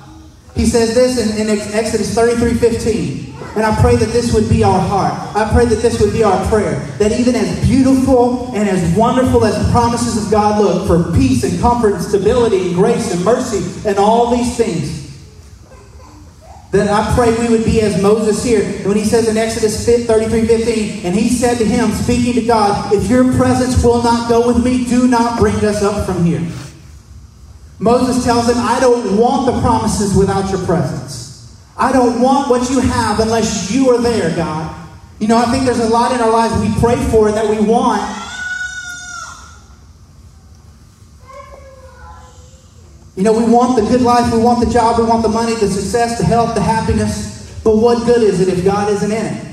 He 0.56 0.66
says 0.66 0.96
this 0.96 1.18
in, 1.18 1.50
in 1.50 1.60
Exodus 1.74 2.14
33 2.14 2.54
15. 2.54 3.36
And 3.56 3.66
I 3.66 3.80
pray 3.82 3.96
that 3.96 4.08
this 4.08 4.34
would 4.34 4.50
be 4.50 4.64
our 4.64 4.80
heart. 4.80 5.14
I 5.36 5.50
pray 5.52 5.66
that 5.66 5.78
this 5.78 6.02
would 6.02 6.14
be 6.14 6.24
our 6.24 6.46
prayer. 6.48 6.80
That 7.00 7.18
even 7.18 7.36
as 7.36 7.66
beautiful 7.66 8.54
and 8.54 8.68
as 8.68 8.98
wonderful 8.98 9.46
as 9.46 9.66
the 9.66 9.72
promises 9.72 10.24
of 10.24 10.30
God 10.30 10.62
look 10.62 10.88
for 10.88 11.18
peace 11.18 11.44
and 11.44 11.60
comfort 11.60 11.94
and 11.96 12.04
stability 12.04 12.68
and 12.68 12.76
grace 12.76 13.14
and 13.14 13.24
mercy 13.24 13.88
and 13.88 13.98
all 13.98 14.36
these 14.36 14.58
things, 14.58 15.05
that 16.72 16.90
I 16.90 17.14
pray 17.16 17.38
we 17.38 17.56
would 17.56 17.66
be 17.66 17.82
as 17.82 18.02
Moses 18.02 18.44
here. 18.44 18.64
When 18.88 18.98
he 18.98 19.06
says 19.06 19.28
in 19.28 19.38
Exodus 19.38 19.86
33 19.86 20.48
15, 20.48 21.06
and 21.06 21.16
he 21.16 21.30
said 21.30 21.58
to 21.60 21.66
him, 21.66 21.92
speaking 21.92 22.34
to 22.34 22.46
God, 22.46 22.94
If 22.94 23.10
your 23.10 23.24
presence 23.36 23.84
will 23.84 24.04
not 24.04 24.30
go 24.30 24.46
with 24.48 24.64
me, 24.64 24.86
do 24.86 25.08
not 25.08 25.40
bring 25.40 25.56
us 25.64 25.84
up 25.84 26.06
from 26.06 26.24
here. 26.26 26.46
Moses 27.80 28.24
tells 28.24 28.50
him, 28.50 28.58
I 28.58 28.80
don't 28.80 29.18
want 29.18 29.46
the 29.46 29.60
promises 29.62 30.16
without 30.16 30.50
your 30.50 30.64
presence. 30.66 31.60
I 31.78 31.92
don't 31.92 32.22
want 32.22 32.50
what 32.50 32.70
you 32.70 32.80
have 32.80 33.20
unless 33.20 33.72
you 33.72 33.90
are 33.90 34.02
there, 34.02 34.34
God. 34.36 34.74
You 35.20 35.28
know, 35.28 35.38
I 35.38 35.46
think 35.46 35.66
there's 35.66 35.80
a 35.80 35.90
lot 35.90 36.14
in 36.14 36.22
our 36.22 36.32
lives 36.32 36.54
we 36.62 36.74
pray 36.80 36.96
for 37.10 37.32
that 37.32 37.50
we 37.50 37.66
want. 37.66 38.02
You 43.16 43.24
know, 43.24 43.34
we 43.34 43.52
want 43.52 43.76
the 43.76 43.88
good 43.88 44.02
life, 44.02 44.32
we 44.34 44.40
want 44.40 44.66
the 44.66 44.72
job, 44.72 45.00
we 45.00 45.06
want 45.06 45.24
the 45.24 45.30
money, 45.30 45.56
the 45.56 45.68
success, 45.68 46.18
the 46.18 46.26
health, 46.26 46.54
the 46.56 46.62
happiness. 46.62 47.60
But 47.64 47.78
what 47.78 48.06
good 48.06 48.22
is 48.22 48.42
it 48.42 48.50
if 48.50 48.64
God 48.66 48.92
isn't 48.92 49.12
in 49.12 49.26
it? 49.26 49.46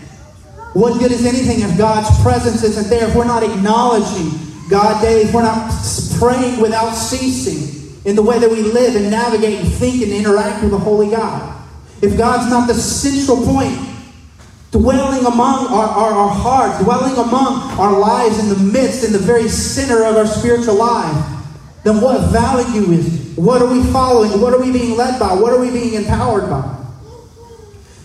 What 0.75 0.99
good 0.99 1.13
is 1.13 1.25
anything 1.25 1.61
if 1.61 1.79
God's 1.79 2.11
presence 2.23 2.63
isn't 2.63 2.89
there? 2.89 3.09
If 3.09 3.15
we're 3.15 3.25
not 3.25 3.43
acknowledging 3.43 4.33
God 4.69 5.01
daily, 5.03 5.23
if 5.23 5.35
we're 5.35 5.43
not 5.43 5.71
praying 6.19 6.61
without 6.61 6.93
ceasing 6.95 8.01
in 8.05 8.17
the 8.17 8.23
way 8.23 8.39
that 8.39 8.51
we 8.51 8.63
live 8.63 8.97
and 8.97 9.11
navigate 9.11 9.61
and 9.61 9.73
think 9.73 10.03
and 10.03 10.13
interact 10.13 10.63
with 10.63 10.73
the 10.73 10.79
Holy 10.79 11.11
God 11.11 11.63
if 12.03 12.19
God's 12.19 12.51
not 12.51 12.67
the 12.67 12.75
central 12.75 13.47
point, 13.47 13.79
dwelling 14.73 15.25
among 15.25 15.69
our, 15.69 15.87
our, 15.87 16.11
our 16.11 16.29
hearts, 16.29 16.83
dwelling 16.83 17.13
among 17.13 17.79
our 17.79 17.97
lives 17.97 18.41
in 18.41 18.49
the 18.49 18.57
midst, 18.57 19.05
in 19.05 19.13
the 19.13 19.19
very 19.19 19.49
center 19.49 20.05
of 20.05 20.17
our 20.17 20.27
spiritual 20.27 20.75
life, 20.75 21.42
then 21.85 22.01
what 22.01 22.31
value 22.31 22.93
is? 22.93 23.37
What 23.37 23.63
are 23.63 23.73
we 23.73 23.83
following? 23.85 24.41
What 24.41 24.53
are 24.53 24.61
we 24.61 24.73
being 24.73 24.97
led 24.97 25.19
by? 25.19 25.35
What 25.35 25.53
are 25.53 25.61
we 25.61 25.71
being 25.71 25.95
empowered 25.95 26.49
by? 26.49 26.79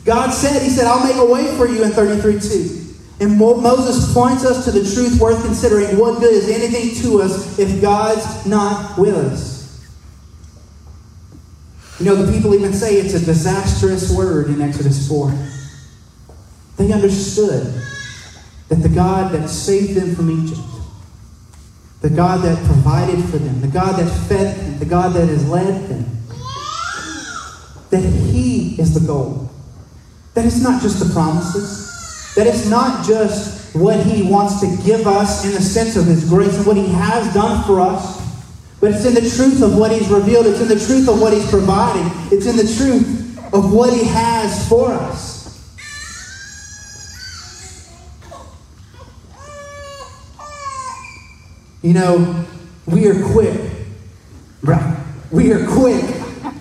God 0.05 0.31
said, 0.31 0.61
He 0.61 0.69
said, 0.69 0.87
I'll 0.87 1.05
make 1.05 1.17
a 1.17 1.25
way 1.25 1.55
for 1.57 1.67
you 1.67 1.83
in 1.83 1.91
33 1.91 2.39
2. 2.39 2.77
And 3.19 3.37
Moses 3.37 4.13
points 4.13 4.45
us 4.45 4.65
to 4.65 4.71
the 4.71 4.83
truth 4.93 5.19
worth 5.19 5.43
considering. 5.43 5.97
What 5.97 6.19
good 6.19 6.33
is 6.33 6.49
anything 6.49 7.01
to 7.03 7.21
us 7.21 7.57
if 7.57 7.81
God's 7.81 8.45
not 8.45 8.97
with 8.97 9.15
us? 9.15 9.57
You 11.99 12.05
know, 12.05 12.15
the 12.15 12.31
people 12.31 12.53
even 12.53 12.73
say 12.73 12.97
it's 12.97 13.15
a 13.15 13.25
disastrous 13.25 14.15
word 14.15 14.49
in 14.49 14.61
Exodus 14.61 15.07
4. 15.07 15.33
They 16.77 16.93
understood 16.93 17.81
that 18.69 18.75
the 18.75 18.89
God 18.89 19.31
that 19.31 19.47
saved 19.47 19.95
them 19.95 20.13
from 20.13 20.29
Egypt, 20.29 20.61
the 22.01 22.09
God 22.09 22.43
that 22.43 22.57
provided 22.65 23.23
for 23.25 23.37
them, 23.37 23.61
the 23.61 23.67
God 23.67 23.99
that 23.99 24.09
fed 24.27 24.55
them, 24.57 24.79
the 24.79 24.85
God 24.85 25.13
that 25.13 25.27
has 25.27 25.49
led 25.49 25.89
them, 25.89 26.05
that 27.89 28.03
He 28.03 28.79
is 28.79 28.93
the 28.93 29.05
goal. 29.05 29.49
That 30.33 30.45
it's 30.45 30.61
not 30.61 30.81
just 30.81 30.99
the 30.99 31.11
promises, 31.13 32.33
that 32.35 32.45
it's 32.45 32.69
not 32.69 33.05
just 33.05 33.75
what 33.75 34.05
He 34.05 34.23
wants 34.23 34.59
to 34.61 34.67
give 34.85 35.07
us 35.07 35.45
in 35.45 35.53
the 35.53 35.61
sense 35.61 35.95
of 35.95 36.05
His 36.05 36.29
grace 36.29 36.55
and 36.57 36.65
what 36.65 36.77
He 36.77 36.87
has 36.87 37.33
done 37.33 37.63
for 37.65 37.79
us 37.79 38.17
but 38.79 38.91
it's 38.91 39.05
in 39.05 39.15
the 39.15 39.21
truth 39.21 39.61
of 39.61 39.77
what 39.77 39.91
He's 39.91 40.07
revealed. 40.07 40.45
It's 40.45 40.61
in 40.61 40.67
the 40.67 40.79
truth 40.79 41.09
of 41.09 41.19
what 41.19 41.33
He's 41.33 41.49
providing. 41.49 42.11
It's 42.31 42.45
in 42.45 42.57
the 42.57 42.75
truth 42.77 43.53
of 43.53 43.73
what 43.73 43.91
He 43.93 44.03
has 44.03 44.67
for 44.69 44.91
us. 44.91 45.36
You 51.87 51.93
know, 51.93 52.45
we 52.85 53.07
are 53.07 53.23
quick, 53.31 53.57
right? 54.61 54.97
We 55.31 55.53
are 55.53 55.65
quick 55.65 56.03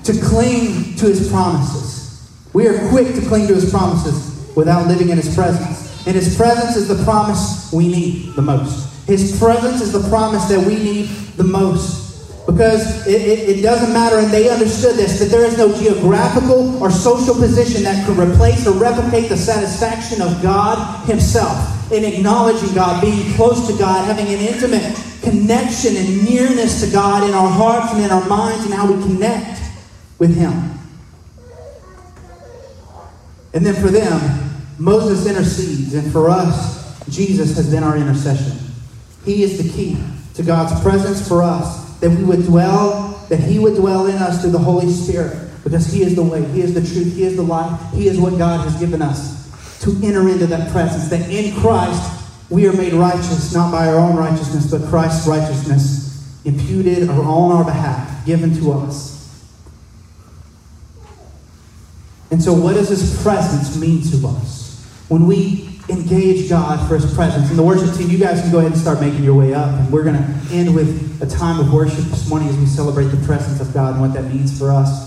to 0.04 0.20
cling 0.20 0.94
to 0.98 1.06
His 1.06 1.28
promises. 1.28 2.30
We 2.52 2.68
are 2.68 2.88
quick 2.90 3.12
to 3.16 3.20
cling 3.22 3.48
to 3.48 3.54
His 3.56 3.68
promises 3.68 4.54
without 4.54 4.86
living 4.86 5.08
in 5.08 5.16
His 5.16 5.34
presence. 5.34 6.06
And 6.06 6.14
His 6.14 6.36
presence 6.36 6.76
is 6.76 6.86
the 6.86 7.02
promise 7.02 7.72
we 7.72 7.88
need 7.88 8.34
the 8.36 8.42
most. 8.42 9.04
His 9.08 9.36
presence 9.36 9.80
is 9.80 9.90
the 9.90 10.08
promise 10.08 10.44
that 10.44 10.64
we 10.64 10.76
need 10.76 11.08
the 11.36 11.42
most. 11.42 12.46
Because 12.46 13.04
it, 13.08 13.20
it, 13.20 13.58
it, 13.58 13.62
doesn't 13.62 13.92
matter, 13.92 14.20
and 14.20 14.28
they 14.28 14.48
understood 14.48 14.94
this, 14.94 15.18
that 15.18 15.24
there 15.24 15.44
is 15.44 15.58
no 15.58 15.76
geographical 15.76 16.80
or 16.80 16.88
social 16.88 17.34
position 17.34 17.82
that 17.82 18.06
could 18.06 18.16
replace 18.16 18.64
or 18.64 18.78
replicate 18.78 19.28
the 19.28 19.36
satisfaction 19.36 20.22
of 20.22 20.40
God 20.40 21.04
Himself 21.08 21.90
in 21.90 22.04
acknowledging 22.04 22.72
God, 22.76 23.02
being 23.02 23.34
close 23.34 23.66
to 23.66 23.76
God, 23.76 24.04
having 24.04 24.32
an 24.32 24.38
intimate 24.38 25.02
connection 25.28 25.96
and 25.96 26.24
nearness 26.24 26.80
to 26.84 26.90
God 26.90 27.28
in 27.28 27.34
our 27.34 27.48
hearts 27.50 27.92
and 27.92 28.04
in 28.04 28.10
our 28.10 28.26
minds, 28.28 28.64
and 28.64 28.72
how 28.72 28.90
we 28.90 29.02
connect 29.02 29.60
with 30.18 30.36
Him. 30.36 30.52
And 33.52 33.66
then 33.66 33.74
for 33.74 33.88
them, 33.88 34.20
Moses 34.78 35.26
intercedes, 35.26 35.94
and 35.94 36.12
for 36.12 36.30
us, 36.30 37.04
Jesus 37.08 37.56
has 37.56 37.70
been 37.70 37.82
our 37.82 37.96
intercession. 37.96 38.58
He 39.24 39.42
is 39.42 39.62
the 39.62 39.68
key 39.68 39.98
to 40.34 40.42
God's 40.42 40.80
presence 40.82 41.26
for 41.26 41.42
us 41.42 41.98
that 42.00 42.10
we 42.10 42.22
would 42.22 42.44
dwell, 42.44 43.26
that 43.28 43.40
He 43.40 43.58
would 43.58 43.74
dwell 43.74 44.06
in 44.06 44.16
us 44.16 44.42
through 44.42 44.52
the 44.52 44.58
Holy 44.58 44.92
Spirit, 44.92 45.50
because 45.64 45.92
He 45.92 46.02
is 46.02 46.14
the 46.14 46.22
way, 46.22 46.44
He 46.52 46.60
is 46.60 46.74
the 46.74 46.80
truth, 46.80 47.14
He 47.16 47.24
is 47.24 47.34
the 47.36 47.42
life, 47.42 47.80
He 47.92 48.06
is 48.06 48.20
what 48.20 48.38
God 48.38 48.68
has 48.68 48.78
given 48.78 49.02
us 49.02 49.80
to 49.80 49.90
enter 50.04 50.28
into 50.28 50.46
that 50.46 50.70
presence. 50.70 51.08
That 51.08 51.28
in 51.30 51.58
Christ 51.60 52.25
we 52.50 52.66
are 52.66 52.72
made 52.72 52.92
righteous, 52.92 53.54
not 53.54 53.72
by 53.72 53.88
our 53.88 53.96
own 53.96 54.16
righteousness, 54.16 54.70
but 54.70 54.88
Christ's 54.88 55.26
righteousness 55.26 56.44
imputed 56.44 57.08
or 57.08 57.22
on 57.24 57.52
our 57.52 57.64
behalf, 57.64 58.24
given 58.24 58.54
to 58.58 58.72
us. 58.72 59.14
And 62.30 62.42
so, 62.42 62.52
what 62.52 62.74
does 62.74 62.88
His 62.88 63.22
presence 63.22 63.76
mean 63.76 64.02
to 64.10 64.28
us? 64.28 64.84
When 65.08 65.26
we 65.26 65.76
engage 65.88 66.48
God 66.48 66.86
for 66.88 66.96
his 66.96 67.12
presence. 67.14 67.48
And 67.50 67.58
the 67.58 67.62
worship 67.62 67.94
team, 67.96 68.10
you 68.10 68.18
guys 68.18 68.40
can 68.40 68.50
go 68.50 68.58
ahead 68.58 68.72
and 68.72 68.80
start 68.80 69.00
making 69.00 69.22
your 69.22 69.34
way 69.34 69.54
up. 69.54 69.68
And 69.68 69.92
we're 69.92 70.02
going 70.02 70.16
to 70.16 70.54
end 70.54 70.74
with 70.74 71.22
a 71.22 71.26
time 71.26 71.60
of 71.60 71.72
worship 71.72 72.04
this 72.06 72.28
morning 72.28 72.48
as 72.48 72.56
we 72.56 72.66
celebrate 72.66 73.06
the 73.06 73.24
presence 73.24 73.60
of 73.60 73.72
God 73.72 73.92
and 73.92 74.00
what 74.00 74.12
that 74.14 74.24
means 74.24 74.56
for 74.58 74.72
us. 74.72 75.06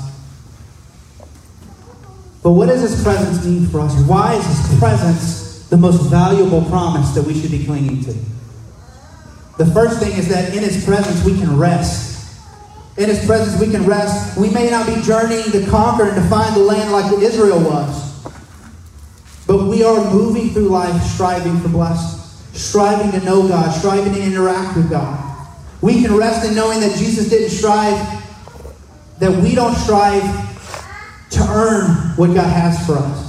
But 2.41 2.51
what 2.51 2.67
does 2.67 2.81
his 2.81 3.03
presence 3.03 3.45
mean 3.45 3.67
for 3.67 3.81
us? 3.81 3.93
Why 4.07 4.35
is 4.35 4.45
his 4.45 4.79
presence 4.79 5.48
the 5.69 5.77
most 5.77 6.09
valuable 6.09 6.63
promise 6.65 7.11
that 7.11 7.23
we 7.23 7.39
should 7.39 7.51
be 7.51 7.65
clinging 7.65 8.03
to? 8.03 8.13
The 9.57 9.65
first 9.73 9.99
thing 9.99 10.17
is 10.17 10.29
that 10.29 10.55
in 10.55 10.63
his 10.63 10.85
presence 10.85 11.23
we 11.25 11.37
can 11.37 11.57
rest. 11.57 12.39
In 12.97 13.09
his 13.09 13.25
presence 13.25 13.59
we 13.59 13.71
can 13.71 13.85
rest. 13.85 14.37
We 14.37 14.49
may 14.49 14.69
not 14.69 14.87
be 14.87 15.01
journeying 15.01 15.51
to 15.51 15.65
conquer 15.67 16.09
and 16.09 16.15
to 16.15 16.29
find 16.29 16.55
the 16.55 16.61
land 16.61 16.91
like 16.91 17.11
Israel 17.21 17.59
was. 17.59 18.09
But 19.45 19.65
we 19.65 19.83
are 19.83 20.11
moving 20.11 20.51
through 20.51 20.69
life 20.69 21.01
striving 21.03 21.59
for 21.59 21.69
blessings, 21.69 22.41
striving 22.53 23.11
to 23.19 23.25
know 23.25 23.47
God, 23.47 23.71
striving 23.71 24.13
to 24.13 24.21
interact 24.21 24.77
with 24.77 24.89
God. 24.89 25.25
We 25.81 26.03
can 26.03 26.15
rest 26.15 26.47
in 26.47 26.55
knowing 26.55 26.79
that 26.81 26.97
Jesus 26.97 27.29
didn't 27.29 27.49
strive, 27.49 27.97
that 29.19 29.31
we 29.41 29.55
don't 29.55 29.75
strive 29.75 30.23
to 31.31 31.41
earn 31.49 32.15
what 32.15 32.27
God 32.33 32.49
has 32.49 32.85
for 32.85 32.97
us. 32.97 33.28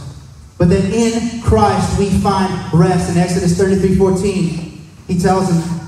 But 0.60 0.68
that 0.68 0.84
in 0.84 1.42
Christ 1.42 1.98
we 1.98 2.10
find 2.20 2.52
rest. 2.72 3.10
In 3.10 3.18
Exodus 3.18 3.58
33 3.58 3.96
14, 3.96 4.80
he 5.08 5.18
tells 5.18 5.50
him, 5.50 5.80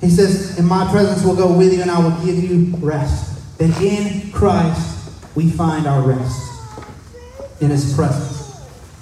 he 0.00 0.10
says, 0.10 0.56
In 0.58 0.66
my 0.66 0.88
presence 0.92 1.24
will 1.24 1.34
go 1.34 1.50
with 1.50 1.72
you 1.72 1.82
and 1.82 1.90
I 1.90 1.98
will 1.98 2.24
give 2.24 2.38
you 2.38 2.76
rest. 2.76 3.58
That 3.58 3.76
in 3.82 4.30
Christ 4.30 5.10
we 5.34 5.50
find 5.50 5.88
our 5.88 6.02
rest. 6.06 6.42
In 7.60 7.70
his 7.70 7.94
presence. 7.94 8.34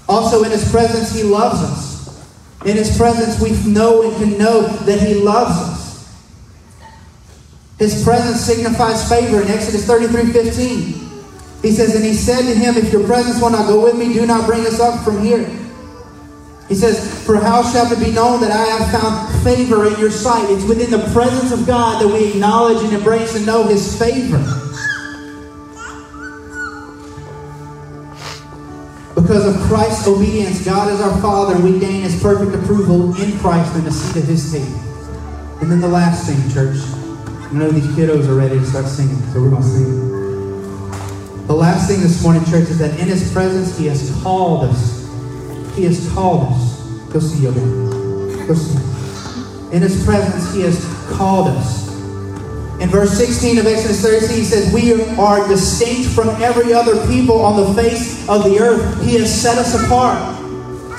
Also, 0.08 0.42
in 0.44 0.50
His 0.50 0.70
presence, 0.70 1.14
He 1.14 1.22
loves 1.22 1.62
us. 1.62 2.62
In 2.66 2.76
His 2.76 2.96
presence, 2.96 3.40
we 3.40 3.50
know 3.70 4.02
and 4.02 4.14
can 4.16 4.38
know 4.38 4.66
that 4.84 5.00
He 5.00 5.14
loves 5.14 5.56
us. 5.56 6.22
His 7.78 8.04
presence 8.04 8.40
signifies 8.40 9.08
favor 9.08 9.40
in 9.40 9.48
Exodus 9.48 9.86
33 9.86 10.32
15. 10.32 11.11
He 11.62 11.70
says, 11.70 11.94
And 11.94 12.04
He 12.04 12.14
said 12.14 12.42
to 12.42 12.54
him, 12.54 12.76
If 12.76 12.92
your 12.92 13.06
presence 13.06 13.40
will 13.40 13.50
not 13.50 13.68
go 13.68 13.82
with 13.82 13.96
me, 13.96 14.12
do 14.12 14.26
not 14.26 14.46
bring 14.46 14.66
us 14.66 14.80
up 14.80 15.04
from 15.04 15.22
here. 15.22 15.48
He 16.68 16.74
says, 16.74 17.24
For 17.24 17.36
how 17.36 17.62
shall 17.62 17.90
it 17.90 18.04
be 18.04 18.10
known 18.10 18.40
that 18.40 18.50
I 18.50 18.64
have 18.64 19.00
found 19.00 19.44
favor 19.44 19.86
in 19.86 19.98
your 19.98 20.10
sight? 20.10 20.50
It's 20.50 20.64
within 20.64 20.90
the 20.90 21.06
presence 21.12 21.52
of 21.52 21.66
God 21.66 22.02
that 22.02 22.08
we 22.08 22.30
acknowledge 22.30 22.82
and 22.82 22.92
embrace 22.92 23.36
and 23.36 23.46
know 23.46 23.64
His 23.64 23.96
favor. 23.98 24.38
Because 29.14 29.54
of 29.54 29.60
Christ's 29.62 30.08
obedience, 30.08 30.64
God 30.64 30.92
is 30.92 31.00
our 31.00 31.20
Father, 31.20 31.54
and 31.54 31.62
we 31.62 31.78
gain 31.78 32.02
His 32.02 32.20
perfect 32.20 32.56
approval 32.56 33.14
in 33.20 33.38
Christ 33.38 33.76
in 33.76 33.84
the 33.84 33.92
seat 33.92 34.22
of 34.22 34.28
His 34.28 34.50
table. 34.50 34.80
And 35.60 35.70
then 35.70 35.80
the 35.80 35.88
last 35.88 36.26
thing, 36.26 36.50
church. 36.50 36.76
I 36.76 37.52
know 37.52 37.70
these 37.70 37.86
kiddos 37.88 38.26
are 38.28 38.34
ready 38.34 38.58
to 38.58 38.66
start 38.66 38.86
singing, 38.86 39.20
so 39.32 39.42
we're 39.42 39.50
going 39.50 39.62
to 39.62 39.68
sing. 39.68 40.11
The 41.46 41.54
last 41.54 41.88
thing 41.88 42.00
this 42.00 42.22
morning, 42.22 42.44
church, 42.44 42.68
is 42.70 42.78
that 42.78 42.98
in 43.00 43.08
His 43.08 43.32
presence, 43.32 43.76
He 43.76 43.86
has 43.86 44.10
called 44.22 44.64
us. 44.64 45.02
He 45.74 45.84
has 45.84 46.08
called 46.12 46.52
us. 46.52 46.80
Go 47.12 47.18
see 47.18 47.42
you 47.42 47.50
again. 47.50 48.46
Go 48.46 48.54
see. 48.54 48.78
In 49.74 49.82
His 49.82 50.04
presence, 50.04 50.54
He 50.54 50.60
has 50.62 50.84
called 51.10 51.48
us. 51.48 51.82
In 52.80 52.88
verse 52.88 53.16
16 53.16 53.58
of 53.58 53.66
Exodus 53.66 54.02
13, 54.02 54.38
he 54.38 54.44
says, 54.44 54.72
We 54.72 54.92
are 55.16 55.46
distinct 55.46 56.10
from 56.10 56.28
every 56.42 56.72
other 56.72 57.06
people 57.06 57.40
on 57.40 57.56
the 57.56 57.80
face 57.80 58.28
of 58.28 58.44
the 58.44 58.58
earth. 58.58 59.02
He 59.02 59.14
has 59.14 59.32
set 59.32 59.56
us 59.56 59.74
apart. 59.84 60.18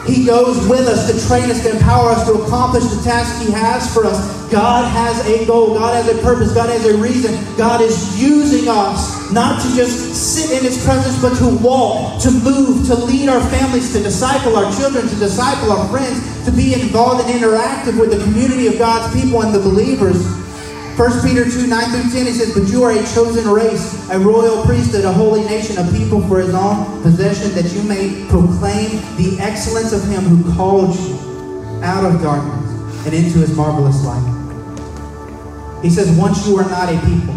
He 0.08 0.26
goes 0.26 0.68
with 0.68 0.88
us 0.88 1.12
to 1.12 1.28
train 1.28 1.50
us, 1.50 1.62
to 1.64 1.72
empower 1.76 2.10
us, 2.10 2.26
to 2.28 2.34
accomplish 2.34 2.84
the 2.84 3.02
task 3.04 3.46
He 3.46 3.52
has 3.52 3.94
for 3.94 4.06
us. 4.06 4.52
God 4.52 4.90
has 4.92 5.26
a 5.28 5.46
goal. 5.46 5.74
God 5.74 5.96
has 5.96 6.08
a 6.08 6.22
purpose. 6.22 6.54
God 6.54 6.70
has 6.70 6.86
a 6.86 6.98
reason. 6.98 7.34
God 7.58 7.82
is 7.82 8.22
using 8.22 8.68
us 8.68 9.23
not 9.34 9.62
to 9.62 9.76
just 9.76 10.14
sit 10.14 10.52
in 10.58 10.64
His 10.64 10.84
presence, 10.84 11.20
but 11.22 11.38
to 11.40 11.58
walk, 11.64 12.22
to 12.22 12.32
move, 12.32 12.86
to 12.88 12.96
lead 12.96 13.30
our 13.30 13.42
families, 13.50 13.92
to 13.94 14.02
disciple 14.02 14.56
our 14.56 14.72
children, 14.78 15.08
to 15.08 15.16
disciple 15.16 15.72
our 15.72 15.88
friends, 15.90 16.46
to 16.46 16.52
be 16.52 16.74
involved 16.74 17.26
and 17.26 17.34
interactive 17.34 18.00
with 18.00 18.12
the 18.12 18.24
community 18.24 18.68
of 18.68 18.78
God's 18.78 19.14
people 19.20 19.42
and 19.42 19.54
the 19.54 19.60
believers. 19.60 20.24
1 20.96 21.28
Peter 21.28 21.44
2 21.44 21.66
9 21.66 21.90
through 21.90 22.12
10, 22.12 22.26
he 22.28 22.34
says, 22.34 22.54
But 22.54 22.70
you 22.70 22.84
are 22.84 22.92
a 22.92 23.04
chosen 23.14 23.50
race, 23.50 24.10
a 24.12 24.20
royal 24.20 24.64
priesthood, 24.64 25.06
a 25.06 25.12
holy 25.12 25.44
nation, 25.46 25.78
a 25.80 25.92
people 25.92 26.22
for 26.28 26.40
his 26.40 26.54
own 26.54 27.02
possession, 27.02 27.52
that 27.56 27.74
you 27.74 27.82
may 27.84 28.28
proclaim 28.30 29.02
the 29.18 29.38
excellence 29.40 29.92
of 29.92 30.08
him 30.08 30.22
who 30.22 30.54
called 30.54 30.96
you 30.96 31.16
out 31.82 32.06
of 32.06 32.22
darkness 32.22 33.06
and 33.06 33.14
into 33.14 33.40
his 33.40 33.56
marvelous 33.56 34.06
light. 34.06 34.22
He 35.82 35.90
says, 35.90 36.16
Once 36.18 36.48
you 36.48 36.58
are 36.58 36.70
not 36.70 36.94
a 36.94 37.00
people, 37.08 37.34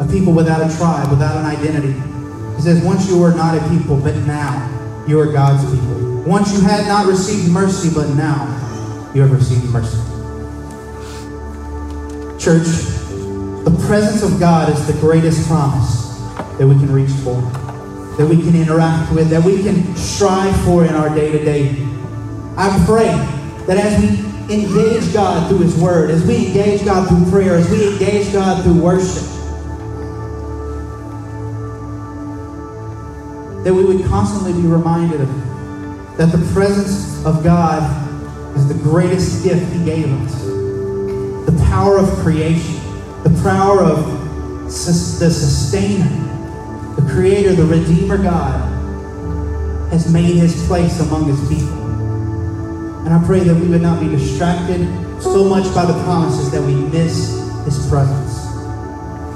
a 0.00 0.06
people 0.06 0.32
without 0.32 0.60
a 0.60 0.76
tribe, 0.76 1.10
without 1.10 1.36
an 1.36 1.46
identity. 1.46 1.92
He 2.56 2.62
says, 2.62 2.82
Once 2.84 3.08
you 3.08 3.18
were 3.18 3.34
not 3.34 3.56
a 3.56 3.68
people, 3.68 3.96
but 3.96 4.14
now 4.26 5.04
you 5.08 5.18
are 5.18 5.32
God's 5.32 5.64
people. 5.64 6.22
Once 6.22 6.52
you 6.52 6.60
had 6.60 6.86
not 6.86 7.06
received 7.06 7.50
mercy, 7.50 7.88
but 7.94 8.08
now 8.10 8.44
you 9.14 9.22
have 9.22 9.32
received 9.32 9.64
mercy. 9.70 9.98
Church, 12.38 12.66
the 13.64 13.84
presence 13.86 14.22
of 14.22 14.38
God 14.38 14.70
is 14.70 14.86
the 14.86 14.92
greatest 15.00 15.46
promise 15.48 16.18
that 16.58 16.66
we 16.66 16.74
can 16.74 16.92
reach 16.92 17.10
for, 17.22 17.40
that 18.16 18.26
we 18.28 18.36
can 18.36 18.54
interact 18.54 19.12
with, 19.12 19.30
that 19.30 19.42
we 19.42 19.62
can 19.62 19.96
strive 19.96 20.54
for 20.64 20.84
in 20.84 20.94
our 20.94 21.14
day 21.14 21.32
to 21.32 21.44
day. 21.44 21.70
I 22.56 22.82
pray 22.86 23.08
that 23.66 23.78
as 23.78 24.00
we 24.00 24.28
engage 24.54 25.12
God 25.12 25.48
through 25.48 25.60
His 25.60 25.76
Word, 25.76 26.10
as 26.10 26.24
we 26.24 26.46
engage 26.46 26.84
God 26.84 27.08
through 27.08 27.30
prayer, 27.30 27.54
as 27.54 27.70
we 27.70 27.92
engage 27.92 28.32
God 28.32 28.62
through 28.62 28.80
worship, 28.80 29.37
that 33.64 33.74
we 33.74 33.84
would 33.84 34.04
constantly 34.06 34.52
be 34.52 34.66
reminded 34.66 35.20
of 35.20 35.28
that 36.16 36.32
the 36.32 36.52
presence 36.52 37.24
of 37.24 37.44
God 37.44 37.82
is 38.56 38.66
the 38.68 38.74
greatest 38.74 39.44
gift 39.44 39.72
He 39.72 39.84
gave 39.84 40.12
us 40.22 40.48
the 41.48 41.64
power 41.64 41.96
of 41.96 42.06
creation, 42.18 42.74
the 43.22 43.40
power 43.42 43.82
of 43.82 44.70
sus- 44.70 45.18
the 45.18 45.30
sustainer, 45.30 46.04
the 46.96 47.10
creator, 47.10 47.54
the 47.54 47.64
redeemer 47.64 48.18
God, 48.18 48.60
has 49.90 50.12
made 50.12 50.34
his 50.36 50.66
place 50.66 51.00
among 51.00 51.24
his 51.24 51.40
people. 51.48 51.86
And 53.06 53.14
I 53.14 53.24
pray 53.24 53.40
that 53.40 53.54
we 53.54 53.68
would 53.68 53.80
not 53.80 53.98
be 53.98 54.08
distracted 54.08 54.86
so 55.22 55.44
much 55.44 55.72
by 55.74 55.86
the 55.86 55.94
promises 56.04 56.50
that 56.50 56.60
we 56.60 56.74
miss 56.74 57.30
his 57.64 57.88
presence. 57.88 58.34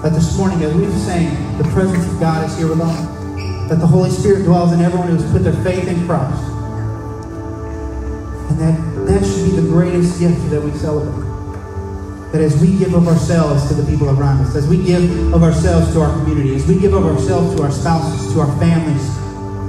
That 0.03 0.13
this 0.13 0.37
morning, 0.37 0.63
as 0.63 0.75
we've 0.75 0.93
sang, 0.93 1.57
the 1.57 1.65
presence 1.65 2.07
of 2.07 2.21
God 2.21 2.47
is 2.47 2.59
here 2.59 2.69
with 2.69 2.81
us. 2.83 3.22
That 3.73 3.81
the 3.81 3.87
Holy 3.87 4.11
Spirit 4.11 4.45
dwells 4.45 4.71
in 4.73 4.83
everyone 4.83 5.09
who 5.09 5.17
has 5.17 5.33
put 5.33 5.45
their 5.45 5.57
faith 5.65 5.89
in 5.89 6.05
Christ. 6.05 6.43
And 8.51 8.61
that 8.61 8.77
that 9.07 9.25
should 9.25 9.49
be 9.49 9.57
the 9.57 9.67
greatest 9.67 10.21
gift 10.21 10.51
that 10.51 10.61
we 10.61 10.71
celebrate 10.73 11.23
that 12.33 12.43
as 12.43 12.61
we 12.61 12.77
give 12.77 12.93
of 12.93 13.09
ourselves 13.09 13.67
to 13.69 13.75
the 13.75 13.91
people 13.91 14.11
around 14.11 14.45
us, 14.45 14.55
as 14.57 14.69
we 14.69 14.83
give 14.85 15.33
of 15.33 15.43
ourselves 15.43 15.91
to 15.95 16.03
our 16.03 16.13
community, 16.19 16.55
as 16.55 16.67
we 16.67 16.79
give 16.79 16.93
of 16.93 17.07
ourselves 17.07 17.57
to 17.57 17.63
our 17.63 17.71
spouses, 17.71 18.35
to 18.35 18.41
our 18.41 18.59
families, 18.59 19.07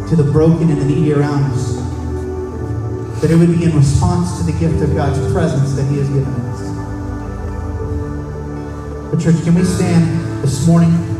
to 0.09 0.17
the 0.17 0.29
broken 0.29 0.69
and 0.69 0.81
the 0.81 0.85
needy 0.85 1.13
around 1.13 1.43
us, 1.53 1.75
that 3.21 3.31
it 3.31 3.37
would 3.37 3.57
be 3.57 3.63
in 3.63 3.73
response 3.73 4.37
to 4.37 4.43
the 4.43 4.57
gift 4.59 4.83
of 4.83 4.93
God's 4.95 5.19
presence 5.31 5.75
that 5.75 5.85
He 5.89 5.97
has 5.99 6.09
given 6.09 6.33
us. 6.33 6.61
But, 9.11 9.21
church, 9.21 9.41
can 9.45 9.55
we 9.55 9.63
stand 9.63 10.43
this 10.43 10.67
morning? 10.67 11.12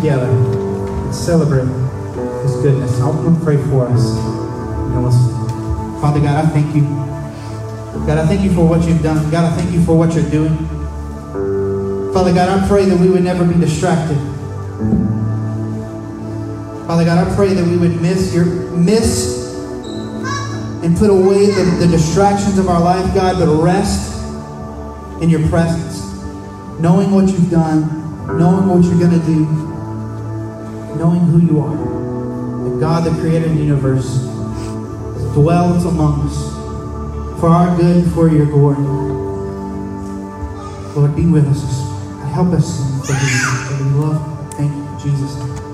Together 0.00 0.26
and 0.26 1.14
celebrate? 1.14 1.68
His 2.42 2.56
goodness. 2.62 2.98
I'm 3.00 3.22
going 3.22 3.36
to 3.36 3.44
pray 3.44 3.56
for 3.68 3.86
us. 3.86 4.30
Father 6.00 6.20
God, 6.20 6.42
I 6.42 6.48
thank 6.48 6.74
you. 6.74 6.82
God, 8.06 8.16
I 8.16 8.26
thank 8.26 8.40
you 8.40 8.54
for 8.54 8.66
what 8.66 8.88
you've 8.88 9.02
done. 9.02 9.30
God, 9.30 9.52
I 9.52 9.56
thank 9.56 9.70
you 9.72 9.84
for 9.84 9.98
what 9.98 10.14
you're 10.14 10.30
doing. 10.30 10.56
Father 12.14 12.32
God, 12.32 12.48
I 12.48 12.66
pray 12.66 12.86
that 12.86 12.98
we 12.98 13.10
would 13.10 13.22
never 13.22 13.44
be 13.44 13.60
distracted. 13.60 14.16
Father 16.86 17.04
God, 17.04 17.28
I 17.28 17.36
pray 17.36 17.52
that 17.52 17.66
we 17.66 17.76
would 17.76 18.00
miss 18.00 18.34
your 18.34 18.46
miss 18.46 19.54
and 20.82 20.96
put 20.96 21.10
away 21.10 21.46
the, 21.50 21.76
the 21.78 21.86
distractions 21.86 22.58
of 22.58 22.68
our 22.68 22.80
life, 22.80 23.14
God, 23.14 23.38
but 23.38 23.62
rest 23.62 24.16
in 25.22 25.28
your 25.28 25.46
presence. 25.50 26.00
Knowing 26.80 27.10
what 27.10 27.28
you've 27.28 27.50
done, 27.50 28.38
knowing 28.38 28.66
what 28.66 28.82
you're 28.84 28.98
going 28.98 29.20
to 29.20 29.26
do, 29.26 29.69
knowing 30.96 31.20
who 31.20 31.40
you 31.40 31.60
are. 31.60 31.76
That 32.64 32.80
God, 32.80 33.04
the 33.04 33.20
creator 33.20 33.46
of 33.46 33.54
the 33.54 33.60
universe, 33.60 34.18
dwells 35.34 35.84
among 35.84 36.28
us 36.28 36.50
for 37.40 37.48
our 37.48 37.74
good, 37.76 38.04
and 38.04 38.12
for 38.12 38.28
your 38.28 38.46
glory. 38.46 38.76
Lord, 40.94 41.16
be 41.16 41.26
with 41.26 41.46
us. 41.46 41.80
Help 42.32 42.48
us 42.48 42.80
for 43.06 43.14
we 43.82 43.90
love. 43.92 44.54
Thank 44.54 44.74
you, 44.74 45.10
Jesus. 45.10 45.69